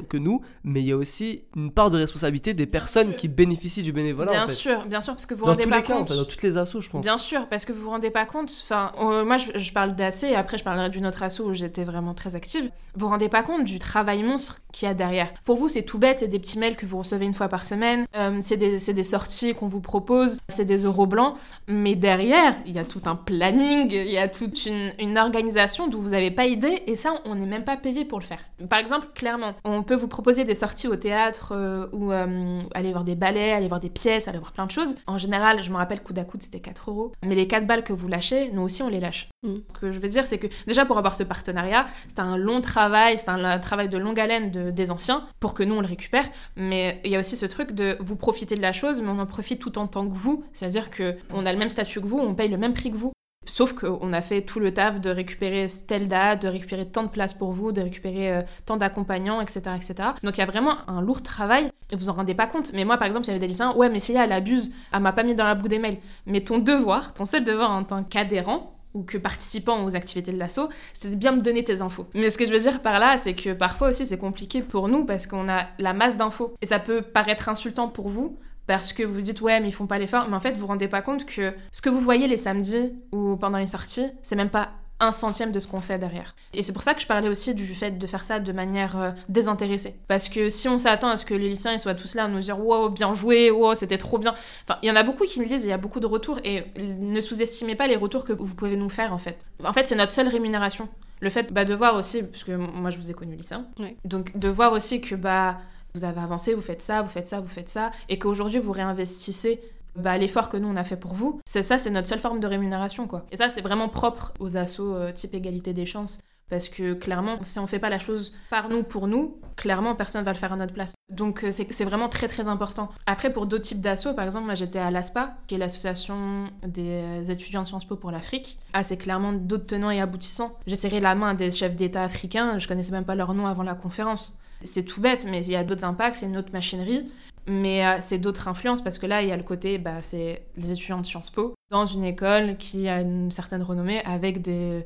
que 0.10 0.18
nous, 0.18 0.42
mais 0.64 0.82
il 0.82 0.88
y 0.88 0.92
a 0.94 0.98
aussi 0.98 1.44
une 1.56 1.72
part 1.72 1.92
de 1.92 1.98
responsabilité 1.98 2.56
des 2.56 2.66
personnes 2.66 3.14
qui 3.14 3.28
bénéficient 3.28 3.84
du 3.84 3.94
bénévolat. 3.94 4.32
Bien 4.32 4.44
en 4.46 4.48
fait. 4.48 4.54
sûr, 4.54 4.88
bien 4.88 5.02
sûr, 5.02 5.14
parce 5.14 5.28
que 5.28 5.36
vous 5.36 5.46
dans 5.46 5.52
rendez 5.52 5.66
tous 5.66 5.70
pas 5.70 5.78
les 5.78 5.84
cas, 5.84 5.94
compte. 5.94 6.10
en 6.10 6.14
fait, 6.16 6.20
dans 6.20 6.26
toutes 6.26 6.42
les 6.42 6.58
assos, 6.58 6.82
je 6.82 6.90
pense. 6.90 7.04
Bien 7.04 7.20
sûr, 7.20 7.48
parce 7.50 7.66
que 7.66 7.72
vous 7.72 7.84
vous 7.84 7.90
rendez 7.92 8.10
pas 8.10 8.26
compte. 8.26 8.52
Enfin, 8.64 8.94
euh, 9.00 9.24
moi, 9.26 9.38
je, 9.38 9.60
je 9.60 9.72
parle 9.72 9.96
d'AC 9.96 10.24
et 10.24 10.36
après, 10.36 10.58
je 10.58 10.64
parlerai 10.64 10.90
d'une 10.90 11.06
autre 11.06 11.22
asso 11.22 11.42
où 11.42 11.54
j'étais 11.54 11.84
vraiment 11.84 12.16
très 12.16 12.36
active. 12.36 12.72
Vous 12.96 13.02
vous 13.06 13.10
rendez 13.10 13.30
pas 13.30 13.44
compte 13.44 13.64
du 13.64 13.78
travail 13.78 14.24
monstre 14.24 14.60
qu'il 14.72 14.88
y 14.88 14.92
a 14.92 14.96
derrière. 14.96 15.32
Pour 15.44 15.56
vous, 15.56 15.70
c'est 15.70 15.84
tout 16.00 16.08
bête, 16.08 16.20
c'est 16.20 16.30
des 16.30 16.40
petits 16.40 16.58
mails 16.58 16.78
que 16.78 16.86
vous 16.86 17.00
recevez 17.00 17.26
une 17.26 17.34
fois 17.34 17.50
par 17.50 17.66
semaine, 17.66 18.06
euh, 18.16 18.38
c'est 18.42 18.56
des, 18.56 18.94
des, 18.94 19.04
sorties 19.04 19.54
qu'on 19.54 19.68
vous 19.68 19.82
propose, 19.82 20.40
c'est 20.48 20.64
des 20.64 20.86
euros 20.86 21.08
blancs, 21.08 21.36
mais 21.68 21.96
derrière, 21.96 22.56
il 22.66 22.74
y 22.74 22.80
a 22.80 22.86
tout 22.86 23.02
un 23.06 23.16
planning, 23.16 23.92
il 23.92 24.10
y 24.10 24.18
a 24.18 24.30
toute 24.30 24.66
une, 24.66 25.18
organisation 25.18 25.90
dont 25.90 26.00
vous 26.00 26.12
n'avez 26.12 26.32
pas 26.32 26.46
idée, 26.46 26.84
et 26.88 26.96
ça, 26.96 27.16
on 27.26 27.36
n'est 27.36 27.46
même 27.46 27.66
pas 27.66 27.76
payé 27.76 28.06
pour 28.06 28.20
le 28.20 28.24
faire. 28.24 28.40
Par 28.70 28.80
exemple, 28.80 29.08
clairement, 29.14 29.56
on 29.66 29.84
peut 29.84 29.96
vous 29.96 30.08
proposer 30.08 30.46
des 30.46 30.56
sorties 30.56 30.88
au 30.88 30.96
théâtre, 30.96 31.52
euh, 31.54 31.88
ou 31.92 32.14
euh, 32.14 32.58
aller 32.74 32.92
voir 32.92 33.04
des 33.04 33.16
ballets, 33.16 33.52
aller 33.52 33.68
voir 33.68 33.82
des 33.82 33.90
pièces, 33.90 34.30
aller 34.30 34.40
voir 34.40 34.54
plein 34.54 34.68
de 34.68 34.72
choses. 34.72 34.96
En 35.06 35.18
général, 35.18 35.62
je 35.62 35.70
me 35.70 35.76
rappelle, 35.76 36.02
coup 36.02 36.14
à 36.16 36.24
coude, 36.24 36.42
c'était 36.42 36.62
4 36.62 36.92
euros, 36.92 37.12
mais 37.26 37.36
les 37.36 37.48
4 37.48 37.68
balles 37.68 37.84
que 37.84 37.92
vous 37.92 38.08
lâchez, 38.08 38.52
nous 38.54 38.62
aussi, 38.62 38.82
on 38.84 38.88
les 38.88 39.02
lâche. 39.02 39.28
Mm. 39.44 39.60
Ce 39.70 39.78
que 39.80 39.92
je 39.92 40.00
veux 40.00 40.10
dire, 40.10 40.26
c'est 40.26 40.38
que 40.38 40.48
déjà, 40.68 40.86
pour 40.86 40.98
avoir 40.98 41.16
ce 41.16 41.24
partenariat, 41.24 41.86
c'est 42.08 42.20
un 42.20 42.38
long 42.38 42.62
travail, 42.62 43.18
c'est 43.18 43.30
un, 43.30 43.60
travail 43.60 43.88
de 43.88 43.98
longue 43.98 44.20
haleine 44.20 44.52
de, 44.52 44.72
des 44.72 44.92
anciens, 44.92 45.28
pour 45.40 45.54
que 45.54 45.64
nous, 45.64 45.76
on 45.76 45.82
le 45.82 45.88
récupère, 45.88 46.26
mais 46.56 47.00
il 47.06 47.12
y 47.12 47.16
a 47.16 47.20
aussi 47.20 47.38
ce 47.38 47.46
truc 47.46 47.72
de 47.72 47.98
vous 48.02 48.16
profiter 48.16 48.56
de 48.56 48.62
la 48.62 48.74
chose, 48.74 49.02
mais 49.02 49.10
on 49.10 49.20
en 49.20 49.26
profite 49.26 49.60
tout 49.60 49.78
en 49.78 49.88
tant 49.88 50.08
que 50.08 50.14
vous. 50.14 50.44
C'est-à-dire 50.52 50.90
que 50.90 51.16
on 51.32 51.46
a 51.46 51.54
le 51.54 51.60
même 51.60 51.70
statut 51.70 52.02
que 52.02 52.08
vous, 52.08 52.20
on 52.20 52.36
paye 52.36 52.50
le 52.50 52.58
même 52.58 52.74
prix 52.74 52.92
que 52.92 52.98
vous. 52.98 53.14
Sauf 53.46 53.74
qu'on 53.74 54.14
a 54.14 54.22
fait 54.22 54.42
tout 54.42 54.60
le 54.60 54.74
taf 54.74 55.00
de 55.00 55.10
récupérer 55.10 55.66
telle 55.88 56.08
de 56.08 56.48
récupérer 56.48 56.86
tant 56.86 57.04
de 57.04 57.08
places 57.08 57.34
pour 57.34 57.52
vous, 57.52 57.72
de 57.72 57.82
récupérer 57.82 58.32
euh, 58.32 58.42
tant 58.66 58.78
d'accompagnants, 58.78 59.42
etc., 59.42 59.62
etc. 59.76 60.10
Donc 60.22 60.38
il 60.38 60.40
y 60.40 60.44
a 60.44 60.46
vraiment 60.46 60.88
un 60.88 61.02
lourd 61.02 61.24
travail 61.24 61.72
et 61.90 61.96
vous 61.96 62.10
en 62.10 62.14
rendez 62.14 62.36
pas 62.36 62.46
compte. 62.46 62.74
Mais 62.74 62.86
moi, 62.86 62.98
par 62.98 63.08
exemple, 63.08 63.26
il 63.26 63.30
y 63.30 63.32
avait 63.32 63.40
des 63.40 63.48
lycéens, 63.48 63.74
ouais, 63.76 63.90
mais 63.90 64.00
si 64.00 64.14
elle 64.14 64.34
abuse, 64.34 64.72
elle 64.94 65.00
m'a 65.00 65.14
pas 65.14 65.24
mis 65.24 65.34
dans 65.34 65.46
la 65.46 65.56
boucle 65.56 65.70
des 65.70 65.80
mails. 65.80 65.98
Mais 66.28 66.42
ton 66.42 66.60
devoir, 66.60 67.14
ton 67.14 67.26
seul 67.26 67.44
devoir 67.44 67.72
en 67.72 67.84
tant 67.84 68.04
qu'adhérent, 68.04 68.79
ou 68.94 69.04
que 69.04 69.18
participant 69.18 69.84
aux 69.84 69.96
activités 69.96 70.32
de 70.32 70.38
l'assaut, 70.38 70.70
c'est 70.94 71.10
de 71.12 71.16
bien 71.16 71.32
me 71.32 71.42
donner 71.42 71.64
tes 71.64 71.82
infos. 71.82 72.08
Mais 72.14 72.30
ce 72.30 72.38
que 72.38 72.48
je 72.48 72.52
veux 72.52 72.60
dire 72.60 72.82
par 72.82 73.00
là, 73.00 73.18
c'est 73.18 73.36
que 73.36 73.54
parfois 73.54 73.90
aussi 73.90 74.06
c'est 74.06 74.18
compliqué 74.18 74.62
pour 74.62 74.88
nous 74.88 75.06
parce 75.06 75.28
qu'on 75.28 75.50
a 75.50 75.68
la 75.78 75.94
masse 75.94 76.18
d'infos. 76.18 76.54
Et 76.62 76.66
ça 76.66 76.80
peut 76.80 77.02
paraître 77.02 77.50
insultant 77.50 77.88
pour 77.88 78.10
vous, 78.10 78.38
parce 78.70 78.94
que 78.94 79.02
vous 79.02 79.22
dites 79.22 79.42
ouais 79.42 79.60
mais 79.60 79.70
ils 79.70 79.74
font 79.74 79.88
pas 79.88 79.98
l'effort 79.98 80.30
mais 80.30 80.36
en 80.36 80.40
fait 80.40 80.52
vous 80.52 80.60
vous 80.60 80.68
rendez 80.68 80.88
pas 80.88 81.02
compte 81.02 81.26
que 81.26 81.56
ce 81.72 81.82
que 81.82 81.90
vous 81.90 82.00
voyez 82.00 82.28
les 82.28 82.38
samedis 82.38 82.94
ou 83.12 83.36
pendant 83.36 83.58
les 83.58 83.66
sorties 83.66 84.12
c'est 84.22 84.36
même 84.36 84.52
pas 84.52 84.70
un 85.00 85.12
centième 85.12 85.52
de 85.52 85.60
ce 85.60 85.68
qu'on 85.68 85.82
fait 85.82 85.98
derrière. 85.98 86.36
Et 86.54 86.62
c'est 86.62 86.74
pour 86.74 86.84
ça 86.84 86.94
que 86.94 87.02
je 87.02 87.08
parlais 87.08 87.30
aussi 87.30 87.56
du 87.56 87.66
fait 87.66 87.98
de 87.98 88.08
faire 88.08 88.24
ça 88.24 88.40
de 88.40 88.52
manière 88.52 89.00
euh, 89.00 89.12
désintéressée. 89.30 89.96
Parce 90.08 90.30
que 90.30 90.50
si 90.50 90.68
on 90.68 90.78
s'attend 90.78 91.10
à 91.10 91.18
ce 91.18 91.26
que 91.26 91.34
les 91.34 91.50
lycéens 91.50 91.74
ils 91.74 91.80
soient 91.80 91.96
tous 91.96 92.16
là 92.16 92.26
à 92.26 92.28
nous 92.28 92.40
dire 92.40 92.60
wow, 92.60 92.90
bien 92.90 93.14
joué, 93.14 93.52
wow, 93.52 93.76
c'était 93.76 93.98
trop 93.98 94.18
bien. 94.18 94.34
Enfin, 94.66 94.80
il 94.82 94.90
y 94.90 94.92
en 94.92 94.96
a 94.96 95.04
beaucoup 95.04 95.26
qui 95.26 95.40
le 95.40 95.46
disent, 95.46 95.64
il 95.64 95.70
y 95.70 95.74
a 95.74 95.78
beaucoup 95.78 96.00
de 96.00 96.08
retours 96.08 96.40
et 96.44 96.66
ne 96.78 97.22
sous-estimez 97.22 97.76
pas 97.76 97.88
les 97.88 97.96
retours 97.96 98.26
que 98.26 98.34
vous 98.34 98.56
pouvez 98.56 98.76
nous 98.76 98.90
faire 98.90 99.14
en 99.14 99.18
fait. 99.18 99.46
En 99.64 99.74
fait, 99.74 99.88
c'est 99.88 99.96
notre 99.96 100.12
seule 100.12 100.28
rémunération. 100.28 100.90
Le 101.22 101.30
fait 101.30 101.52
bah, 101.52 101.66
de 101.66 101.74
voir 101.74 101.96
aussi, 101.96 102.24
parce 102.24 102.44
que 102.44 102.54
moi 102.54 102.90
je 102.90 102.98
vous 102.98 103.12
ai 103.12 103.14
connu 103.14 103.36
lycéen, 103.36 103.66
donc 104.06 104.38
de 104.38 104.48
voir 104.48 104.72
aussi 104.72 105.02
que 105.02 105.16
bah 105.16 105.58
vous 105.94 106.06
avez 106.06 106.22
avancé, 106.22 106.54
vous 106.54 106.62
faites 106.62 106.82
ça, 106.82 107.02
vous 107.02 107.10
faites 107.10 107.28
ça, 107.28 107.42
vous 107.42 107.48
faites 107.48 107.70
ça, 107.70 107.92
et 108.08 108.20
qu'aujourd'hui 108.20 108.60
vous 108.60 108.72
réinvestissez 108.72 109.60
bah, 110.00 110.18
l'effort 110.18 110.50
que 110.50 110.58
nous 110.58 110.68
on 110.68 110.76
a 110.76 110.84
fait 110.84 110.98
pour 110.98 111.14
vous, 111.14 111.40
c'est 111.46 111.64
ça, 111.64 111.78
c'est 111.78 111.90
notre 111.90 112.08
seule 112.08 112.20
forme 112.20 112.40
de 112.40 112.48
rémunération 112.48 113.08
quoi. 113.08 113.26
Et 113.32 113.38
ça 113.38 113.50
c'est 113.50 113.62
vraiment 113.62 113.90
propre 113.90 114.34
aux 114.40 114.58
assos 114.58 114.96
euh, 114.96 115.12
type 115.12 115.34
égalité 115.34 115.74
des 115.74 115.86
chances. 115.86 116.20
Parce 116.50 116.68
que 116.68 116.94
clairement, 116.94 117.38
si 117.44 117.60
on 117.60 117.68
fait 117.68 117.80
pas 117.80 117.90
la 117.90 118.00
chose 118.00 118.34
par 118.50 118.70
nous, 118.70 118.82
pour 118.82 119.08
nous, 119.08 119.38
clairement, 119.56 119.94
personne 119.96 120.24
va 120.24 120.34
le 120.34 120.38
faire 120.38 120.52
à 120.52 120.56
notre 120.56 120.74
place. 120.74 120.96
Donc 121.10 121.44
euh, 121.44 121.52
c'est 121.52 121.86
vraiment 121.86 122.10
très 122.10 122.28
très 122.28 122.48
important. 122.48 122.90
Après, 123.06 123.32
pour 123.32 123.46
d'autres 123.46 123.66
types 123.66 123.82
d'assauts, 123.82 124.16
par 124.16 124.26
exemple, 124.26 124.46
moi 124.46 124.56
j'étais 124.56 124.80
à 124.80 124.90
l'ASPA, 124.90 125.36
qui 125.48 125.56
est 125.56 125.58
l'association 125.60 126.50
des 126.66 127.32
étudiants 127.32 127.62
de 127.62 127.68
Sciences 127.68 127.86
Po 127.86 127.96
pour 127.96 128.12
l'Afrique. 128.12 128.58
Ah, 128.74 128.84
c'est 128.84 128.98
clairement 128.98 129.34
d'autres 129.34 129.68
tenants 129.68 129.92
et 129.92 130.02
aboutissants. 130.02 130.58
J'ai 130.66 130.76
serré 130.76 131.00
la 131.00 131.14
main 131.14 131.36
des 131.36 131.52
chefs 131.52 131.76
d'État 131.76 132.04
africains, 132.04 132.58
je 132.58 132.68
connaissais 132.68 132.92
même 132.92 133.06
pas 133.06 133.16
leur 133.16 133.34
nom 133.36 133.46
avant 133.46 133.64
la 133.64 133.76
conférence. 133.76 134.36
C'est 134.62 134.84
tout 134.84 135.02
bête, 135.02 135.26
mais 135.26 135.46
il 135.46 135.52
y 135.52 135.56
a 135.56 135.64
d'autres 135.64 135.86
impacts, 135.86 136.16
c'est 136.16 136.26
une 136.26 136.38
autre 136.38 136.52
machinerie. 136.52 137.10
Mais 137.48 137.86
euh, 137.86 137.98
c'est 138.00 138.20
d'autres 138.20 138.48
influences 138.48 138.84
parce 138.84 139.00
que 139.00 139.06
là, 139.06 139.22
il 139.24 139.30
y 139.30 139.32
a 139.32 139.38
le 139.38 139.44
côté, 139.44 139.78
bah, 139.78 140.02
c'est 140.02 140.44
les 140.56 140.72
étudiants 140.72 141.00
de 141.00 141.06
Sciences 141.06 141.32
Po 141.32 141.56
dans 141.72 141.86
une 141.86 142.04
école 142.04 142.58
qui 142.58 142.88
a 142.88 143.02
une 143.02 143.32
certaine 143.32 143.64
renommée 143.64 144.04
avec 144.06 144.42
des. 144.42 144.86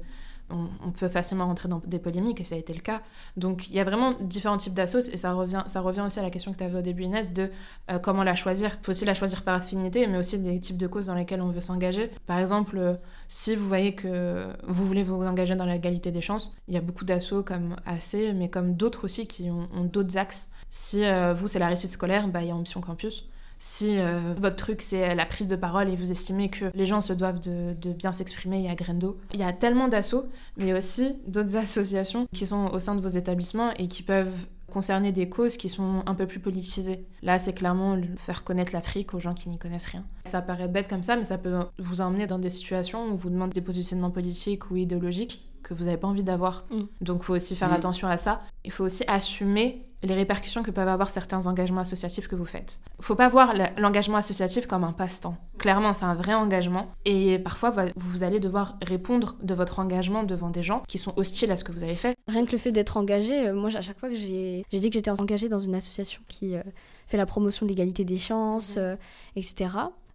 On, 0.49 0.91
peut 0.91 1.07
facilement 1.07 1.47
rentrer 1.47 1.67
dans 1.67 1.81
des 1.85 1.97
polémiques 1.97 2.39
et 2.39 2.43
ça 2.43 2.53
a 2.53 2.57
été 2.57 2.73
le 2.73 2.81
cas. 2.81 3.01
Donc 3.37 3.67
il 3.69 3.73
y 3.73 3.79
a 3.79 3.83
vraiment 3.83 4.13
différents 4.21 4.57
types 4.57 4.73
d'assos 4.73 5.09
et 5.11 5.17
ça 5.17 5.33
revient, 5.33 5.63
ça 5.65 5.81
revient 5.81 6.01
aussi 6.01 6.19
à 6.19 6.21
la 6.21 6.29
question 6.29 6.51
que 6.51 6.57
tu 6.57 6.63
avais 6.63 6.77
au 6.77 6.81
début 6.81 7.03
Inès 7.03 7.33
de 7.33 7.49
euh, 7.89 7.97
comment 7.97 8.23
la 8.23 8.35
choisir. 8.35 8.77
Il 8.79 8.85
faut 8.85 8.91
aussi 8.91 9.05
la 9.05 9.15
choisir 9.15 9.41
par 9.41 9.55
affinité 9.55 10.05
mais 10.05 10.17
aussi 10.17 10.37
des 10.37 10.59
types 10.59 10.77
de 10.77 10.85
causes 10.85 11.07
dans 11.07 11.15
lesquelles 11.15 11.41
on 11.41 11.49
veut 11.49 11.61
s'engager. 11.61 12.11
Par 12.27 12.37
exemple, 12.37 12.77
euh, 12.77 12.93
si 13.29 13.55
vous 13.55 13.67
voyez 13.67 13.95
que 13.95 14.47
vous 14.67 14.85
voulez 14.85 15.01
vous 15.01 15.15
engager 15.15 15.55
dans 15.55 15.65
l'égalité 15.65 16.11
des 16.11 16.21
chances, 16.21 16.55
il 16.67 16.75
y 16.75 16.77
a 16.77 16.81
beaucoup 16.81 17.05
d'assos 17.05 17.41
comme 17.43 17.75
AC 17.85 18.33
mais 18.35 18.49
comme 18.49 18.75
d'autres 18.75 19.05
aussi 19.05 19.25
qui 19.25 19.49
ont 19.49 19.85
d'autres 19.85 20.17
axes 20.17 20.51
si 20.73 21.05
euh, 21.05 21.35
vous, 21.35 21.47
c'est 21.47 21.59
la 21.59 21.67
réussite 21.67 21.91
scolaire, 21.91 22.27
bah, 22.27 22.41
il 22.41 22.47
y 22.47 22.51
a 22.51 22.55
Ambition 22.55 22.81
Campus. 22.81 23.29
Si 23.65 23.97
euh, 23.97 24.33
votre 24.37 24.57
truc, 24.57 24.81
c'est 24.81 25.15
la 25.15 25.25
prise 25.25 25.47
de 25.47 25.55
parole 25.55 25.87
et 25.87 25.95
vous 25.95 26.11
estimez 26.11 26.49
que 26.49 26.65
les 26.75 26.85
gens 26.85 26.99
se 26.99 27.13
doivent 27.13 27.39
de, 27.39 27.93
bien 27.93 28.11
s'exprimer, 28.11 28.57
il 28.57 28.65
y 28.65 28.67
a 28.67 28.75
Grendo. 28.75 29.17
Il 29.33 29.39
y 29.39 29.43
a 29.43 29.53
tellement 29.53 29.87
d'assauts, 29.87 30.25
mais 30.57 30.73
aussi 30.73 31.15
d'autres 31.27 31.55
associations 31.55 32.27
qui 32.33 32.45
sont 32.45 32.65
au 32.73 32.79
sein 32.79 32.93
de 32.93 32.99
vos 32.99 33.07
établissements 33.07 33.71
et 33.79 33.87
qui 33.87 34.03
peuvent 34.03 34.47
concerner 34.69 35.13
des 35.13 35.29
causes 35.29 35.55
qui 35.55 35.69
sont 35.69 36.03
un 36.05 36.13
peu 36.13 36.27
plus 36.27 36.41
politisées. 36.41 37.05
Là, 37.21 37.39
c'est 37.39 37.53
clairement 37.53 37.97
faire 38.17 38.43
connaître 38.43 38.73
l'Afrique 38.73 39.13
aux 39.13 39.21
gens 39.21 39.33
qui 39.33 39.47
n'y 39.47 39.57
connaissent 39.57 39.85
rien. 39.85 40.03
Ça 40.25 40.41
paraît 40.41 40.67
bête 40.67 40.89
comme 40.89 41.03
ça, 41.03 41.15
mais 41.15 41.23
ça 41.23 41.37
peut 41.37 41.57
vous 41.79 42.01
emmener 42.01 42.27
dans 42.27 42.39
des 42.39 42.49
situations 42.49 43.05
où 43.05 43.13
on 43.13 43.15
vous 43.15 43.29
demande 43.29 43.51
des 43.51 43.61
positionnements 43.61 44.11
politiques 44.11 44.71
ou 44.71 44.75
idéologiques 44.75 45.47
que 45.63 45.73
vous 45.73 45.85
n'avez 45.85 45.95
pas 45.95 46.09
envie 46.09 46.25
d'avoir. 46.25 46.65
Mm. 46.69 46.81
Donc, 46.99 47.21
il 47.21 47.25
faut 47.27 47.35
aussi 47.35 47.55
faire 47.55 47.69
mm. 47.69 47.75
attention 47.75 48.09
à 48.09 48.17
ça. 48.17 48.43
Il 48.65 48.73
faut 48.73 48.83
aussi 48.83 49.05
assumer 49.07 49.85
les 50.03 50.13
répercussions 50.13 50.63
que 50.63 50.71
peuvent 50.71 50.87
avoir 50.87 51.09
certains 51.09 51.47
engagements 51.47 51.81
associatifs 51.81 52.27
que 52.27 52.35
vous 52.35 52.45
faites. 52.45 52.79
Il 52.99 53.05
faut 53.05 53.15
pas 53.15 53.29
voir 53.29 53.53
l'engagement 53.77 54.17
associatif 54.17 54.67
comme 54.67 54.83
un 54.83 54.91
passe-temps. 54.91 55.37
Clairement, 55.57 55.93
c'est 55.93 56.05
un 56.05 56.13
vrai 56.13 56.33
engagement 56.33 56.91
et 57.05 57.39
parfois 57.39 57.73
vous 57.95 58.23
allez 58.23 58.39
devoir 58.39 58.77
répondre 58.81 59.35
de 59.41 59.53
votre 59.53 59.79
engagement 59.79 60.23
devant 60.23 60.49
des 60.49 60.63
gens 60.63 60.83
qui 60.87 60.97
sont 60.97 61.13
hostiles 61.17 61.51
à 61.51 61.57
ce 61.57 61.63
que 61.63 61.71
vous 61.71 61.83
avez 61.83 61.95
fait. 61.95 62.15
Rien 62.27 62.45
que 62.45 62.51
le 62.51 62.57
fait 62.57 62.71
d'être 62.71 62.97
engagé, 62.97 63.47
euh, 63.47 63.53
moi 63.53 63.69
à 63.75 63.81
chaque 63.81 63.99
fois 63.99 64.09
que 64.09 64.15
j'ai 64.15 64.65
dit 64.71 64.89
que 64.89 64.93
j'étais 64.93 65.11
engagée 65.11 65.49
dans 65.49 65.59
une 65.59 65.75
association 65.75 66.21
qui 66.27 66.55
euh, 66.55 66.61
fait 67.07 67.17
la 67.17 67.25
promotion 67.25 67.65
de 67.65 67.69
l'égalité 67.71 68.03
des 68.03 68.17
chances, 68.17 68.75
mmh. 68.75 68.79
euh, 68.79 68.95
etc 69.35 69.69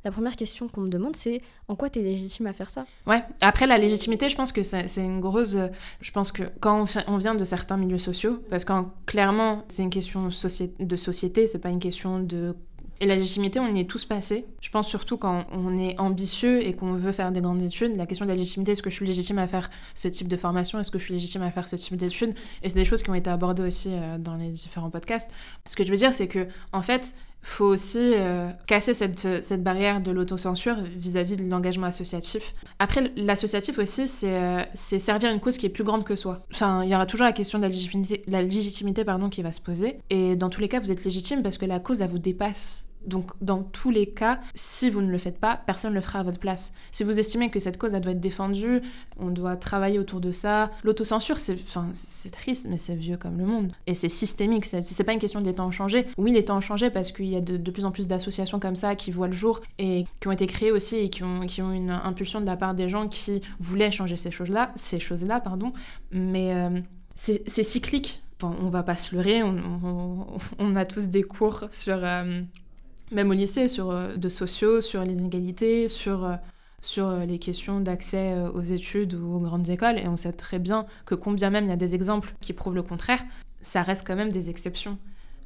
la 0.04 0.10
première 0.10 0.36
question 0.36 0.68
qu'on 0.68 0.82
me 0.82 0.88
demande, 0.88 1.16
c'est 1.16 1.42
en 1.66 1.74
quoi 1.74 1.90
tu 1.90 1.98
es 1.98 2.02
légitime 2.02 2.46
à 2.46 2.52
faire 2.52 2.70
ça? 2.70 2.86
Ouais, 3.06 3.22
après 3.40 3.66
la 3.66 3.78
légitimité, 3.78 4.28
je 4.28 4.36
pense 4.36 4.52
que 4.52 4.62
c'est 4.62 4.86
une 4.96 5.20
grosse. 5.20 5.54
Euh, 5.54 5.68
je 6.00 6.10
pense 6.12 6.32
que 6.32 6.44
quand 6.60 6.84
on, 7.06 7.16
vient 7.16 7.34
de 7.34 7.44
certains 7.44 7.76
milieux 7.76 7.98
sociaux, 7.98 8.42
parce 8.50 8.64
que 8.64 8.72
clairement, 9.06 9.64
c'est 9.68 9.82
une 9.82 9.90
question 9.90 10.28
de 10.28 10.96
société, 10.96 11.46
c'est 11.46 11.58
pas 11.58 11.70
une 11.70 11.80
question 11.80 12.20
de 12.20 12.54
et 13.00 13.06
la 13.06 13.14
légitimité, 13.14 13.60
on 13.60 13.72
y 13.72 13.80
est 13.80 13.84
tous 13.84 14.04
passés. 14.04 14.44
Je 14.60 14.70
pense 14.70 14.88
surtout 14.88 15.16
quand 15.18 15.46
on 15.52 15.78
est 15.78 15.98
ambitieux 16.00 16.66
et 16.66 16.74
qu'on 16.74 16.94
veut 16.94 17.12
faire 17.12 17.30
des 17.30 17.40
grandes 17.40 17.62
études, 17.62 17.96
la 17.96 18.06
question 18.06 18.24
de 18.24 18.30
la 18.30 18.36
légitimité, 18.36 18.72
est-ce 18.72 18.82
que 18.82 18.90
je 18.90 18.96
suis 18.96 19.06
légitime 19.06 19.38
à 19.38 19.46
faire 19.46 19.70
ce 19.94 20.08
type 20.08 20.26
de 20.26 20.36
formation? 20.36 20.80
Est-ce 20.80 20.90
que 20.90 20.98
je 20.98 21.04
suis 21.04 21.14
légitime 21.14 21.42
à 21.42 21.50
faire 21.52 21.68
ce 21.68 21.76
type 21.76 21.96
d'études? 21.96 22.34
Et 22.62 22.68
c'est 22.68 22.74
des 22.74 22.84
choses 22.84 23.02
qui 23.02 23.10
ont 23.10 23.14
été 23.14 23.30
abordées 23.30 23.62
aussi 23.62 23.90
euh, 23.92 24.18
dans 24.18 24.34
les 24.34 24.50
différents 24.50 24.90
podcasts. 24.90 25.30
Ce 25.66 25.76
que 25.76 25.84
je 25.84 25.90
veux 25.90 25.96
dire, 25.96 26.12
c'est 26.12 26.26
que, 26.26 26.48
en 26.72 26.82
fait, 26.82 27.14
faut 27.42 27.66
aussi 27.66 28.12
euh, 28.14 28.50
casser 28.66 28.94
cette, 28.94 29.42
cette, 29.42 29.62
barrière 29.62 30.00
de 30.00 30.10
l'autocensure 30.10 30.76
vis-à-vis 30.96 31.36
de 31.36 31.48
l'engagement 31.48 31.86
associatif. 31.86 32.54
Après, 32.78 33.10
l'associatif 33.16 33.78
aussi, 33.78 34.10
euh, 34.24 34.62
c'est 34.74 34.98
servir 34.98 35.30
une 35.30 35.40
cause 35.40 35.56
qui 35.56 35.66
est 35.66 35.70
plus 35.70 35.84
grande 35.84 36.04
que 36.04 36.16
soi. 36.16 36.46
Enfin, 36.52 36.82
il 36.84 36.90
y 36.90 36.94
aura 36.94 37.06
toujours 37.06 37.26
la 37.26 37.32
question 37.32 37.58
de 37.58 37.64
la 37.64 37.68
légitimité, 37.68 38.22
la 38.26 38.42
légitimité 38.42 39.04
pardon, 39.04 39.28
qui 39.28 39.42
va 39.42 39.52
se 39.52 39.60
poser. 39.60 39.98
Et 40.10 40.36
dans 40.36 40.50
tous 40.50 40.60
les 40.60 40.68
cas, 40.68 40.80
vous 40.80 40.92
êtes 40.92 41.04
légitime 41.04 41.42
parce 41.42 41.58
que 41.58 41.66
la 41.66 41.80
cause, 41.80 42.00
elle 42.00 42.10
vous 42.10 42.18
dépasse 42.18 42.87
donc, 43.06 43.30
dans 43.40 43.62
tous 43.62 43.90
les 43.90 44.06
cas, 44.06 44.40
si 44.54 44.90
vous 44.90 45.00
ne 45.00 45.10
le 45.10 45.18
faites 45.18 45.38
pas, 45.38 45.60
personne 45.66 45.90
ne 45.90 45.96
le 45.96 46.00
fera 46.00 46.20
à 46.20 46.22
votre 46.22 46.38
place. 46.38 46.72
Si 46.90 47.04
vous 47.04 47.18
estimez 47.18 47.50
que 47.50 47.60
cette 47.60 47.78
cause, 47.78 47.94
elle 47.94 48.02
doit 48.02 48.12
être 48.12 48.20
défendue, 48.20 48.82
on 49.18 49.28
doit 49.28 49.56
travailler 49.56 49.98
autour 49.98 50.20
de 50.20 50.32
ça. 50.32 50.70
L'autocensure, 50.84 51.38
c'est, 51.38 51.58
triste, 52.32 52.66
mais 52.68 52.78
c'est 52.78 52.94
vieux 52.94 53.16
comme 53.16 53.38
le 53.38 53.46
monde. 53.46 53.72
Et 53.86 53.94
c'est 53.94 54.08
systémique. 54.08 54.64
C'est, 54.64 55.04
pas 55.04 55.12
une 55.12 55.18
question 55.18 55.40
des 55.40 55.54
temps 55.54 55.66
ont 55.66 55.70
changé. 55.70 56.06
Oui, 56.18 56.32
les 56.32 56.44
temps 56.44 56.58
ont 56.58 56.62
changé 56.62 56.90
parce 56.90 57.12
qu'il 57.12 57.26
y 57.26 57.36
a 57.36 57.40
de, 57.40 57.70
plus 57.70 57.84
en 57.84 57.90
plus 57.90 58.06
d'associations 58.06 58.60
comme 58.60 58.76
ça 58.76 58.94
qui 58.94 59.10
voient 59.10 59.28
le 59.28 59.32
jour 59.32 59.60
et 59.78 60.04
qui 60.20 60.28
ont 60.28 60.32
été 60.32 60.46
créées 60.46 60.72
aussi 60.72 60.96
et 60.96 61.10
qui 61.10 61.22
ont, 61.22 61.40
qui 61.46 61.62
ont 61.62 61.72
une 61.72 61.90
impulsion 61.90 62.40
de 62.40 62.46
la 62.46 62.56
part 62.56 62.74
des 62.74 62.88
gens 62.88 63.08
qui 63.08 63.42
voulaient 63.58 63.90
changer 63.90 64.16
ces 64.16 64.30
choses-là, 64.30 64.72
ces 64.76 65.00
choses-là, 65.00 65.40
pardon. 65.40 65.72
Mais 66.12 66.54
euh, 66.54 66.80
c'est, 67.14 67.62
cyclique. 67.62 68.22
Enfin, 68.40 68.54
on 68.60 68.68
va 68.68 68.82
pas 68.82 68.96
se 68.96 69.14
leurrer, 69.16 69.42
on, 69.42 70.76
a 70.76 70.84
tous 70.84 71.06
des 71.06 71.24
cours 71.24 71.64
sur. 71.70 71.98
Euh, 72.04 72.42
même 73.10 73.30
au 73.30 73.34
lycée, 73.34 73.68
sur 73.68 73.90
euh, 73.90 74.16
de 74.16 74.28
sociaux, 74.28 74.80
sur 74.80 75.02
les 75.04 75.14
inégalités, 75.14 75.88
sur, 75.88 76.24
euh, 76.24 76.36
sur 76.82 77.08
euh, 77.08 77.24
les 77.24 77.38
questions 77.38 77.80
d'accès 77.80 78.34
aux 78.54 78.60
études 78.60 79.14
ou 79.14 79.34
aux 79.34 79.40
grandes 79.40 79.68
écoles. 79.68 79.98
Et 79.98 80.08
on 80.08 80.16
sait 80.16 80.32
très 80.32 80.58
bien 80.58 80.86
que 81.06 81.14
combien 81.14 81.50
même 81.50 81.64
il 81.64 81.70
y 81.70 81.72
a 81.72 81.76
des 81.76 81.94
exemples 81.94 82.34
qui 82.40 82.52
prouvent 82.52 82.74
le 82.74 82.82
contraire, 82.82 83.22
ça 83.60 83.82
reste 83.82 84.06
quand 84.06 84.16
même 84.16 84.30
des 84.30 84.50
exceptions. 84.50 84.98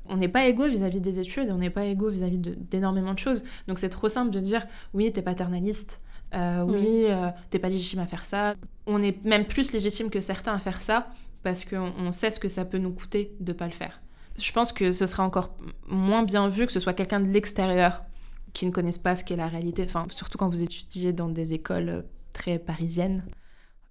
On 0.07 0.17
n'est 0.17 0.29
pas 0.29 0.47
égaux 0.49 0.69
vis-à-vis 0.69 1.01
des 1.01 1.21
études, 1.21 1.51
on 1.51 1.59
n'est 1.59 1.71
pas 1.71 1.85
égaux 1.85 2.11
vis-à-vis 2.11 2.39
d'énormément 2.39 3.15
de, 3.15 3.19
choses. 3.19 3.45
Donc 3.69 3.79
c'est 3.79 3.89
trop 3.89 4.09
simple 4.09 4.31
de 4.31 4.41
dire 4.41 4.67
oui, 4.95 5.13
t'es 5.13 5.23
paternaliste, 5.23 6.01
oui, 6.35 7.07
t'es 7.51 7.61
pas 7.61 7.69
légitime 7.69 8.01
à 8.01 8.07
faire 8.07 8.25
ça. 8.25 8.55
On 8.87 9.01
est 9.01 9.25
même 9.25 9.47
plus 9.47 9.73
légitime 9.73 10.11
que 10.11 10.21
certains 10.21 10.55
à 10.55 10.59
faire 10.59 10.81
ça 10.81 11.09
parce 11.45 11.65
qu'on 11.65 12.11
sait 12.11 12.33
ce 12.33 12.41
que 12.41 12.49
ça 12.49 12.65
peut 12.65 12.79
nous 12.79 12.91
coûter 12.91 13.37
de 13.39 13.53
pas 13.53 13.67
le 13.67 13.73
faire 13.73 14.03
je 14.39 14.53
pense 14.53 14.73
que 14.73 14.93
ce 14.93 15.07
serait 15.07 15.23
encore 15.23 15.55
moins 15.87 16.23
bien 16.23 16.49
vu 16.49 16.67
que 16.67 16.73
ce 16.73 16.81
soit 16.81 16.95
quelqu'un 16.95 17.21
de 17.21 17.31
l'extérieur 17.31 18.03
qui 18.53 18.67
ne 18.67 18.71
connaisse 18.71 18.99
pas 18.99 19.17
ce 19.17 19.25
qu'est 19.25 19.37
la 19.37 19.49
réalité, 19.49 19.83
enfin, 19.85 20.07
surtout 20.11 20.39
quand 20.39 20.49
vous 20.49 20.63
étudiez 20.63 21.13
dans 21.13 21.29
des 21.29 21.55
écoles 21.55 21.89
euh, 21.89 22.03
très 22.33 22.59
parisiennes, 22.59 23.23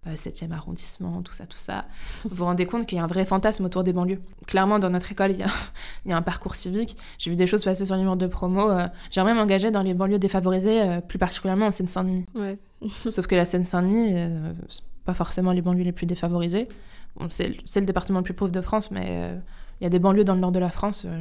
7e 0.08 0.52
euh, 0.52 0.56
arrondissement, 0.56 1.22
tout 1.22 1.34
ça, 1.34 1.46
tout 1.46 1.58
ça, 1.58 1.86
vous 2.24 2.36
vous 2.36 2.46
rendez 2.46 2.66
compte 2.66 2.88
qu'il 2.88 2.98
y 2.98 3.02
a 3.02 3.04
un 3.04 3.08
vrai 3.08 3.26
fantasme 3.26 3.66
autour 3.66 3.84
des 3.84 3.94
banlieues. 3.94 4.22
Clairement, 4.48 4.80
dans 4.80 4.90
notre 4.90 5.12
école, 5.12 5.32
il 5.32 5.38
y 5.38 5.44
a, 5.44 5.50
il 6.06 6.12
y 6.12 6.14
a 6.14 6.18
un 6.18 6.22
parcours 6.22 6.56
civique. 6.56 6.98
J'ai 7.18 7.30
vu 7.30 7.36
des 7.36 7.48
choses 7.48 7.64
passer 7.64 7.86
sur 7.86 7.96
les 7.96 8.04
murs 8.04 8.18
de 8.18 8.28
promo. 8.28 8.70
Euh, 8.70 8.88
J'aimerais 9.12 9.34
m'engager 9.34 9.72
dans 9.72 9.84
les 9.84 9.94
banlieues 9.94 10.20
défavorisées, 10.20 11.00
plus 11.08 11.20
particulièrement 11.20 11.68
en 11.68 11.72
Seine-Saint-Denis. 11.72 12.26
Ouais. 12.36 12.58
Sauf 13.10 13.28
que 13.28 13.36
la 13.36 13.46
Seine-Saint-Denis, 13.46 14.16
pas 15.06 15.14
forcément 15.14 15.52
les 15.52 15.62
banlieues 15.62 15.84
les 15.84 15.92
plus 15.92 16.08
défavorisées. 16.08 16.68
c'est 17.30 17.80
le 17.80 17.86
département 17.86 18.20
le 18.20 18.24
plus 18.24 18.34
pauvre 18.34 18.52
de 18.52 18.62
France, 18.62 18.90
mais 18.90 19.40
il 19.82 19.84
y 19.84 19.88
a 19.88 19.90
des 19.90 20.00
banlieues 20.00 20.24
dans 20.24 20.36
le 20.36 20.40
nord 20.40 20.52
de 20.52 20.60
la 20.60 20.70
France 20.70 21.04
euh, 21.06 21.20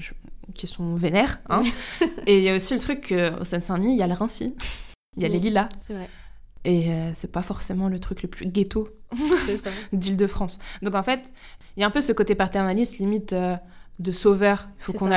qui 0.55 0.67
sont 0.67 0.95
vénères. 0.95 1.41
Hein. 1.49 1.63
et 2.27 2.39
il 2.39 2.45
y 2.45 2.51
a 2.51 2.55
aussi 2.55 2.75
le 2.75 2.81
truc 2.81 3.09
qu'au 3.09 3.45
Seine-Saint-Denis, 3.45 3.95
il 3.95 3.99
y 3.99 4.03
a 4.03 4.07
le 4.07 4.13
Rincy, 4.13 4.55
il 5.17 5.23
y 5.23 5.27
a 5.27 5.29
les 5.29 5.39
Lilas. 5.39 5.69
C'est 5.79 5.95
vrai. 5.95 6.09
Et 6.65 6.93
euh, 6.93 7.11
c'est 7.15 7.33
pas 7.33 7.43
forcément 7.43 7.89
le 7.89 7.99
truc 7.99 8.23
le 8.23 8.29
plus 8.29 8.47
ghetto 8.47 8.89
d'Île-de-France. 9.95 10.59
Donc 10.83 10.95
en 10.95 11.03
fait, 11.03 11.21
il 11.77 11.81
y 11.81 11.85
a 11.85 11.87
un 11.87 11.91
peu 11.91 12.03
ce 12.03 12.13
côté 12.13 12.35
paternaliste, 12.35 12.99
limite 12.99 13.33
euh, 13.33 13.57
de 13.99 14.13
sauveur. 14.13 14.69
Il 14.79 14.85
faut 14.85 14.93
qu'on 14.93 15.11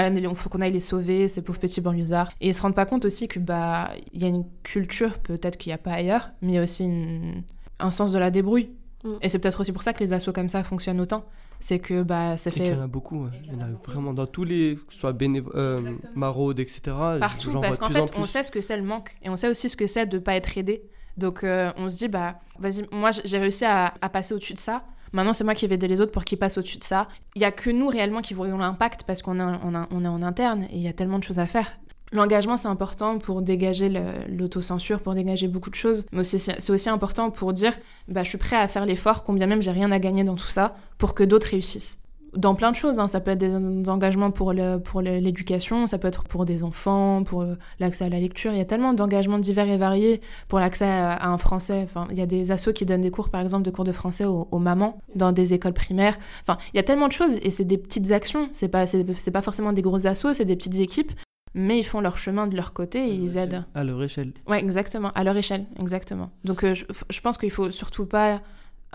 aille, 0.62 0.72
les 0.72 0.80
sauver, 0.80 1.28
ces 1.28 1.42
pauvres 1.42 1.60
petits 1.60 1.82
banlieusards. 1.82 2.32
Et 2.40 2.48
ils 2.48 2.54
se 2.54 2.62
rendent 2.62 2.76
pas 2.76 2.86
compte 2.86 3.04
aussi 3.04 3.28
que 3.28 3.40
bah 3.40 3.92
il 4.14 4.22
y 4.22 4.26
a 4.26 4.30
une 4.30 4.46
culture 4.64 5.20
peut-être 5.20 5.58
qu'il 5.58 5.72
n'y 5.72 5.76
a 5.76 5.80
pas 5.80 5.92
ailleurs, 5.92 6.32
mais 6.42 6.54
il 6.54 6.56
y 6.56 6.60
a 6.60 6.64
aussi 6.64 6.86
une- 6.86 7.44
un 7.80 7.92
sens 7.92 8.14
de 8.14 8.20
la 8.20 8.32
débrouille. 8.32 8.70
Mm. 9.04 9.10
Et 9.22 9.28
c'est 9.28 9.40
peut-être 9.40 9.60
aussi 9.60 9.74
pour 9.74 9.84
ça 9.84 9.92
que 9.92 10.02
les 10.02 10.14
assos 10.14 10.32
comme 10.32 10.48
ça 10.48 10.64
fonctionnent 10.64 11.02
autant. 11.02 11.26
C'est 11.66 11.80
que 11.80 12.04
bah 12.04 12.36
ça 12.36 12.50
Et 12.50 12.54
qu'il 12.54 12.66
y 12.66 12.68
fait 12.68 12.76
en 12.76 12.82
a 12.82 12.88
beaucoup, 12.88 13.24
ouais. 13.24 13.30
il 13.46 13.54
y 13.54 13.56
en 13.56 13.62
a 13.62 13.70
vraiment 13.88 14.14
dans 14.14 14.26
tous 14.28 14.44
les, 14.44 14.76
que 14.86 14.92
ce 14.94 15.00
soit 15.00 15.14
bénévo- 15.14 15.50
euh, 15.56 15.80
maraude, 16.14 16.60
etc. 16.60 16.82
partout 17.22 17.52
parce 17.62 17.78
qu'en 17.78 17.88
fait 17.88 18.12
on 18.18 18.26
sait 18.26 18.44
ce 18.44 18.52
que 18.52 18.60
c'est 18.60 18.76
le 18.76 18.84
manque 18.84 19.16
et 19.22 19.30
on 19.30 19.38
sait 19.38 19.48
aussi 19.48 19.70
ce 19.70 19.78
que 19.78 19.88
c'est 19.88 20.06
de 20.06 20.18
pas 20.20 20.36
être 20.36 20.58
aidé. 20.58 20.84
Donc 21.16 21.46
euh, 21.46 21.72
on 21.78 21.88
se 21.88 21.96
dit 21.96 22.10
bah 22.10 22.42
vas-y 22.60 22.86
moi 22.92 23.12
j'ai 23.24 23.38
réussi 23.38 23.64
à, 23.64 23.94
à 24.02 24.10
passer 24.10 24.34
au-dessus 24.34 24.56
de 24.56 24.60
ça. 24.60 24.84
Maintenant 25.14 25.32
c'est 25.32 25.46
moi 25.46 25.54
qui 25.56 25.66
vais 25.68 25.76
aider 25.76 25.88
les 25.88 26.02
autres 26.02 26.12
pour 26.12 26.26
qu'ils 26.26 26.38
passent 26.38 26.58
au-dessus 26.58 26.80
de 26.80 26.84
ça. 26.84 27.08
Il 27.36 27.42
y 27.42 27.46
a 27.46 27.52
que 27.54 27.70
nous 27.70 27.88
réellement 27.88 28.22
qui 28.22 28.34
voyons 28.34 28.58
l'impact 28.58 29.04
parce 29.04 29.22
qu'on 29.22 29.40
est, 29.40 29.60
on 29.64 30.04
est 30.04 30.08
en 30.08 30.22
interne 30.22 30.64
et 30.64 30.76
il 30.76 30.82
y 30.82 30.90
a 30.90 30.94
tellement 30.94 31.20
de 31.20 31.24
choses 31.24 31.40
à 31.40 31.46
faire 31.46 31.72
L'engagement, 32.14 32.58
c'est 32.58 32.68
important 32.68 33.18
pour 33.18 33.42
dégager 33.42 33.92
l'autocensure, 34.30 35.02
pour 35.02 35.16
dégager 35.16 35.48
beaucoup 35.48 35.70
de 35.70 35.76
choses. 35.76 36.06
Mais 36.12 36.24
c'est 36.24 36.70
aussi 36.70 36.90
important 36.90 37.32
pour 37.32 37.54
dire 37.54 37.74
bah, 38.08 38.24
je 38.24 38.30
suis 38.30 38.38
prêt 38.38 38.56
à 38.56 38.68
faire 38.68 38.86
l'effort, 38.86 39.24
combien 39.24 39.48
même 39.48 39.62
j'ai 39.62 39.72
rien 39.72 39.92
à 39.92 40.00
gagner 40.00 40.24
dans 40.24 40.36
tout 40.36 40.48
ça, 40.48 40.76
pour 40.98 41.16
que 41.16 41.24
d'autres 41.24 41.48
réussissent 41.48 42.00
dans 42.36 42.56
plein 42.56 42.72
de 42.72 42.76
choses. 42.76 43.00
hein. 43.00 43.08
Ça 43.08 43.20
peut 43.20 43.32
être 43.32 43.40
des, 43.40 43.90
engagements 43.90 44.32
pour 44.32 44.54
l'éducation, 44.54 45.88
ça 45.88 45.98
peut 45.98 46.08
être 46.08 46.24
pour 46.24 46.46
des 46.46 46.64
enfants, 46.64 47.24
pour 47.24 47.42
euh, 47.42 47.56
l'accès 47.80 48.06
à 48.06 48.10
la 48.10 48.20
lecture. 48.20 48.52
Il 48.52 48.58
y 48.58 48.62
a 48.62 48.66
tellement 48.66 48.94
d'engagements 48.94 49.40
divers 49.40 49.70
et 49.70 49.78
variés 49.78 50.22
pour 50.48 50.60
l'accès 50.60 50.86
à, 50.86 51.30
un 51.30 51.38
français. 51.38 51.82
Enfin, 51.84 52.08
il 52.12 52.18
y 52.18 52.22
a 52.22 52.26
des 52.26 52.52
assos 52.52 52.74
qui 52.74 52.86
donnent 52.86 53.02
des 53.02 53.12
cours, 53.12 53.30
par 53.30 53.42
exemple, 53.42 53.64
de 53.64 53.72
cours 53.72 53.86
de 53.86 53.92
français 53.92 54.26
aux, 54.26 54.60
mamans 54.60 54.98
dans 55.16 55.32
des 55.32 55.54
écoles 55.54 55.74
primaires. 55.74 56.18
Enfin, 56.42 56.58
il 56.74 56.78
y 56.78 56.80
a 56.80 56.84
tellement 56.84 57.08
de 57.08 57.14
choses 57.14 57.38
et 57.42 57.52
c'est 57.52 57.66
des 57.66 57.78
petites 57.78 58.12
actions. 58.12 58.50
C'est 58.52 58.70
pas, 58.70 58.86
c'est, 58.88 59.32
pas 59.32 59.42
forcément 59.42 59.74
des 59.74 59.82
gros 59.82 60.08
assos, 60.08 60.34
c'est 60.34 60.46
des 60.46 60.56
petites 60.56 60.80
équipes. 60.80 61.12
Mais 61.56 61.80
ils 61.80 61.84
font 61.84 62.02
leur 62.02 62.18
chemin 62.18 62.48
de 62.48 62.56
leur 62.56 62.74
côté 62.74 63.08
et 63.08 63.14
ils 63.14 63.38
aident. 63.38 63.64
À 63.76 63.84
leur 63.84 64.02
échelle. 64.04 64.34
Ouais, 64.48 64.60
exactement, 64.60 65.12
à 65.14 65.24
leur 65.24 65.38
échelle, 65.38 65.66
exactement. 65.80 66.32
Donc 66.44 66.64
euh, 66.64 66.74
je, 66.74 66.86
je 67.10 67.22
pense 67.22 67.38
qu'il 67.38 67.52
faut 67.52 67.70
surtout 67.72 68.06
pas 68.06 68.42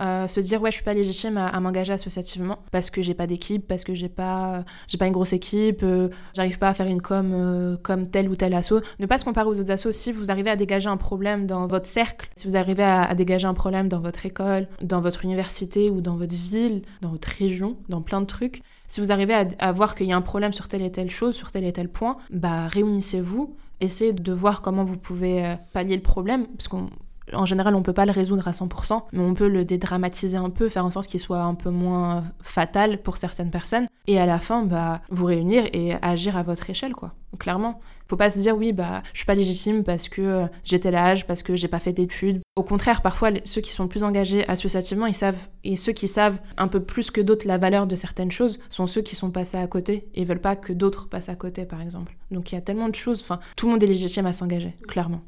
euh, 0.01 0.27
se 0.27 0.39
dire 0.39 0.61
ouais 0.61 0.71
je 0.71 0.75
suis 0.75 0.85
pas 0.85 0.93
légitime 0.93 1.35
à, 1.35 1.47
à 1.47 1.59
m'engager 1.59 1.91
associativement 1.91 2.59
parce 2.71 2.89
que 2.89 3.01
j'ai 3.01 3.13
pas 3.13 3.27
d'équipe, 3.27 3.67
parce 3.67 3.83
que 3.83 3.93
j'ai 3.93 4.07
pas 4.07 4.63
j'ai 4.87 4.97
pas 4.97 5.07
une 5.07 5.11
grosse 5.13 5.33
équipe, 5.33 5.81
euh, 5.83 6.07
j'arrive 6.33 6.57
pas 6.57 6.69
à 6.69 6.73
faire 6.73 6.87
une 6.87 7.01
com 7.01 7.31
euh, 7.33 7.75
comme 7.81 8.09
tel 8.09 8.29
ou 8.29 8.35
tel 8.35 8.53
asso. 8.53 8.73
Ne 8.99 9.05
pas 9.07 9.17
se 9.17 9.25
comparer 9.25 9.47
aux 9.47 9.59
autres 9.59 9.71
assos. 9.71 9.91
Si 9.91 10.11
vous 10.13 10.31
arrivez 10.31 10.49
à 10.49 10.55
dégager 10.55 10.87
un 10.87 10.97
problème 10.97 11.47
dans 11.47 11.67
votre 11.67 11.85
cercle, 11.87 12.29
si 12.35 12.47
vous 12.47 12.55
arrivez 12.55 12.83
à, 12.83 13.03
à 13.03 13.15
dégager 13.15 13.47
un 13.47 13.53
problème 13.53 13.87
dans 13.89 13.99
votre 13.99 14.25
école, 14.25 14.67
dans 14.81 15.01
votre 15.01 15.25
université 15.25 15.89
ou 15.89 15.99
dans 16.01 16.15
votre 16.15 16.35
ville, 16.35 16.81
dans 17.01 17.09
votre 17.09 17.27
région, 17.27 17.75
dans 17.89 18.01
plein 18.01 18.21
de 18.21 18.25
trucs, 18.25 18.61
si 18.89 18.99
vous 18.99 19.11
arrivez 19.11 19.35
à, 19.59 19.71
voir 19.71 19.95
qu'il 19.95 20.07
y 20.07 20.11
a 20.11 20.17
un 20.17 20.21
problème 20.21 20.51
sur 20.51 20.67
telle 20.67 20.81
et 20.81 20.91
telle 20.91 21.11
chose, 21.11 21.35
sur 21.35 21.51
tel 21.51 21.63
et 21.63 21.71
tel 21.71 21.87
point, 21.87 22.17
bah 22.31 22.67
réunissez-vous, 22.67 23.55
essayez 23.79 24.13
de 24.13 24.33
voir 24.33 24.61
comment 24.61 24.83
vous 24.83 24.97
pouvez 24.97 25.45
euh, 25.45 25.55
pallier 25.73 25.95
le 25.95 26.01
problème, 26.01 26.47
parce 26.47 26.67
qu'on 26.67 26.89
en 27.33 27.45
général, 27.45 27.75
on 27.75 27.81
peut 27.81 27.93
pas 27.93 28.05
le 28.05 28.11
résoudre 28.11 28.47
à 28.47 28.51
100%, 28.51 29.03
mais 29.11 29.23
on 29.23 29.33
peut 29.33 29.47
le 29.47 29.65
dédramatiser 29.65 30.37
un 30.37 30.49
peu, 30.49 30.69
faire 30.69 30.85
en 30.85 30.91
sorte 30.91 31.07
qu'il 31.07 31.19
soit 31.19 31.41
un 31.41 31.55
peu 31.55 31.69
moins 31.69 32.23
fatal 32.41 33.01
pour 33.01 33.17
certaines 33.17 33.51
personnes. 33.51 33.87
Et 34.07 34.19
à 34.19 34.25
la 34.25 34.39
fin, 34.39 34.63
bah, 34.63 35.01
vous 35.09 35.25
réunir 35.25 35.65
et 35.73 35.93
agir 36.01 36.35
à 36.37 36.43
votre 36.43 36.69
échelle, 36.69 36.93
quoi. 36.93 37.13
Clairement. 37.37 37.79
Faut 38.07 38.15
pas 38.15 38.31
se 38.31 38.39
dire, 38.39 38.57
oui, 38.57 38.73
bah, 38.73 39.03
je 39.13 39.19
suis 39.19 39.25
pas 39.25 39.35
légitime 39.35 39.83
parce 39.83 40.09
que 40.09 40.21
euh, 40.21 40.47
j'ai 40.63 40.79
tel 40.79 40.97
parce 41.27 41.43
que 41.43 41.55
j'ai 41.55 41.67
pas 41.67 41.79
fait 41.79 41.93
d'études. 41.93 42.41
Au 42.55 42.63
contraire, 42.63 43.03
parfois, 43.03 43.29
ceux 43.45 43.61
qui 43.61 43.71
sont 43.71 43.87
plus 43.87 44.03
engagés 44.03 44.47
associativement, 44.47 45.05
ils 45.05 45.13
savent, 45.13 45.47
et 45.63 45.75
ceux 45.75 45.91
qui 45.91 46.07
savent 46.07 46.39
un 46.57 46.67
peu 46.67 46.79
plus 46.79 47.11
que 47.11 47.21
d'autres 47.21 47.47
la 47.47 47.59
valeur 47.59 47.85
de 47.85 47.95
certaines 47.95 48.31
choses, 48.31 48.59
sont 48.69 48.87
ceux 48.87 49.01
qui 49.01 49.15
sont 49.15 49.29
passés 49.29 49.57
à 49.57 49.67
côté 49.67 50.09
et 50.15 50.25
veulent 50.25 50.41
pas 50.41 50.55
que 50.55 50.73
d'autres 50.73 51.07
passent 51.07 51.29
à 51.29 51.35
côté, 51.35 51.65
par 51.65 51.81
exemple. 51.81 52.15
Donc 52.31 52.51
il 52.51 52.55
y 52.55 52.57
a 52.57 52.61
tellement 52.61 52.89
de 52.89 52.95
choses, 52.95 53.21
enfin, 53.21 53.39
tout 53.55 53.67
le 53.67 53.73
monde 53.73 53.83
est 53.83 53.87
légitime 53.87 54.25
à 54.25 54.33
s'engager, 54.33 54.75
clairement. 54.87 55.21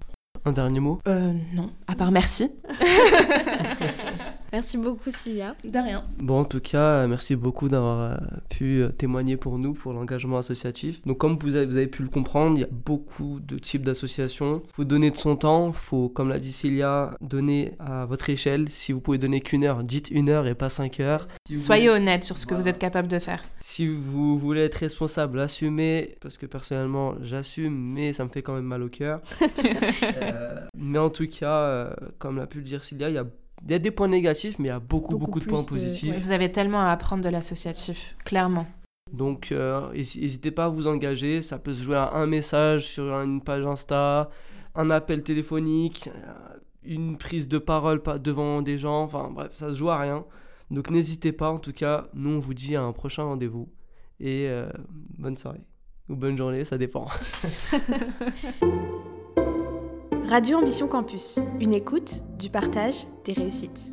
Un 0.46 0.52
dernier 0.54 0.80
mot? 0.80 1.00
Euh, 1.08 1.34
non, 1.54 1.70
à 1.88 1.96
part 1.96 2.12
merci. 2.12 2.52
Merci 4.54 4.78
beaucoup, 4.78 5.12
Cilia. 5.12 5.56
De 5.64 5.80
rien. 5.80 6.04
Bon, 6.20 6.40
en 6.40 6.46
tout 6.46 6.60
cas, 6.60 7.04
euh, 7.04 7.08
merci 7.08 7.36
beaucoup 7.36 7.70
d'avoir 7.70 8.02
euh, 8.02 8.16
pu 8.50 8.82
euh, 8.82 8.90
témoigner 8.90 9.38
pour 9.38 9.58
nous, 9.58 9.74
pour 9.74 9.94
l'engagement 9.94 10.38
associatif. 10.38 11.02
Donc, 11.06 11.20
comme 11.20 11.38
vous 11.40 11.56
avez, 11.56 11.66
vous 11.66 11.78
avez 11.78 11.88
pu 11.88 12.04
le 12.04 12.10
comprendre, 12.10 12.58
il 12.58 12.62
y 12.62 12.66
a 12.66 12.70
beaucoup 12.70 13.40
de 13.40 13.58
types 13.58 13.84
d'associations. 13.84 14.62
Il 14.68 14.76
faut 14.76 14.84
donner 14.84 15.10
de 15.10 15.16
son 15.16 15.38
temps, 15.38 15.70
il 15.70 15.74
faut, 15.74 16.10
comme 16.10 16.30
l'a 16.30 16.40
dit 16.40 16.52
Célia, 16.52 17.12
donner 17.22 17.74
à 17.80 18.06
votre 18.06 18.30
échelle. 18.30 18.70
Si 18.70 18.92
vous 18.92 19.00
pouvez 19.00 19.18
donner 19.18 19.40
qu'une 19.40 19.64
heure, 19.64 19.84
dites 19.84 20.10
une 20.12 20.30
heure 20.30 20.48
et 20.48 20.56
pas 20.56 20.70
cinq 20.70 21.00
heures. 21.00 21.28
Si 21.48 21.56
vous 21.56 21.62
Soyez 21.62 21.90
honnête 21.90 22.26
sur 22.26 22.38
ce 22.38 22.46
que 22.46 22.54
vous 22.54 22.68
êtes 22.68 22.80
capable 22.80 23.08
de 23.08 23.20
faire. 23.20 23.42
Si 23.60 23.88
vous 23.88 24.38
voulez 24.38 24.62
être 24.62 24.76
responsable, 24.76 25.40
assumez, 25.40 26.16
parce 26.20 26.38
que 26.38 26.46
personnellement, 26.46 27.16
j'assume, 27.22 27.94
mais 27.94 28.12
ça 28.12 28.26
me 28.26 28.30
fait 28.30 28.42
quand 28.42 28.54
même 28.54 28.66
mal 28.66 28.84
au 28.84 28.90
cœur. 28.90 29.22
Euh, 30.22 30.60
mais 30.76 31.00
en 31.00 31.10
tout 31.10 31.28
cas, 31.28 31.60
euh, 31.62 31.94
comme 32.18 32.38
l'a 32.38 32.48
pu 32.48 32.58
le 32.58 32.64
dire 32.64 32.84
Célia, 32.84 33.10
il 33.10 33.16
y 33.16 33.18
a, 33.18 33.26
il 33.66 33.72
y 33.72 33.76
a 33.76 33.80
des 33.80 33.92
points 33.92 34.08
négatifs, 34.08 34.58
mais 34.60 34.66
il 34.66 34.72
y 34.72 34.74
a 34.74 34.80
beaucoup, 34.80 35.12
Beaucoup 35.18 35.26
beaucoup, 35.26 35.40
de 35.40 35.46
points 35.46 35.62
de- 35.62 35.68
positifs. 35.68 36.18
Vous 36.20 36.32
avez 36.32 36.52
tellement 36.52 36.82
à 36.82 36.92
apprendre 36.92 37.24
de 37.24 37.30
l'associatif, 37.30 38.16
clairement. 38.26 38.68
Donc, 39.12 39.52
euh, 39.52 39.92
n'hésitez 39.94 40.52
pas 40.52 40.66
à 40.66 40.70
vous 40.70 40.88
engager. 40.88 41.42
Ça 41.42 41.60
peut 41.60 41.74
se 41.74 41.84
jouer 41.84 41.98
à 41.98 42.14
un 42.14 42.28
message 42.28 42.86
sur 42.88 43.04
une 43.20 43.42
page 43.42 43.66
Insta, 43.66 44.30
un 44.74 44.90
appel 44.90 45.22
téléphonique, 45.24 46.10
euh, 46.16 46.58
une 46.84 47.18
prise 47.18 47.48
de 47.48 47.58
parole 47.58 48.02
devant 48.24 48.62
des 48.62 48.78
gens. 48.78 49.04
Enfin, 49.04 49.30
bref, 49.32 49.52
ça 49.54 49.70
se 49.70 49.76
joue 49.76 49.90
à 49.90 50.00
rien. 50.00 50.26
Donc, 50.72 50.90
n'hésitez 50.90 51.34
pas. 51.34 51.50
En 51.52 51.60
tout 51.60 51.74
cas, 51.74 52.08
nous, 52.14 52.30
on 52.30 52.40
vous 52.40 52.54
dit 52.54 52.76
à 52.78 52.84
un 52.84 52.94
prochain 52.94 53.24
rendez-vous. 53.24 53.70
Et 54.22 54.46
euh, 54.48 54.70
bonne 55.18 55.36
soirée. 55.36 55.66
Ou 56.10 56.16
bonne 56.16 56.38
journée, 56.38 56.64
ça 56.64 56.78
dépend. 56.78 57.08
Radio 60.32 60.60
Ambition 60.60 60.88
Campus, 60.88 61.40
une 61.60 61.74
écoute, 61.74 62.24
du 62.40 62.50
partage, 62.50 63.06
des 63.26 63.34
réussites. 63.34 63.92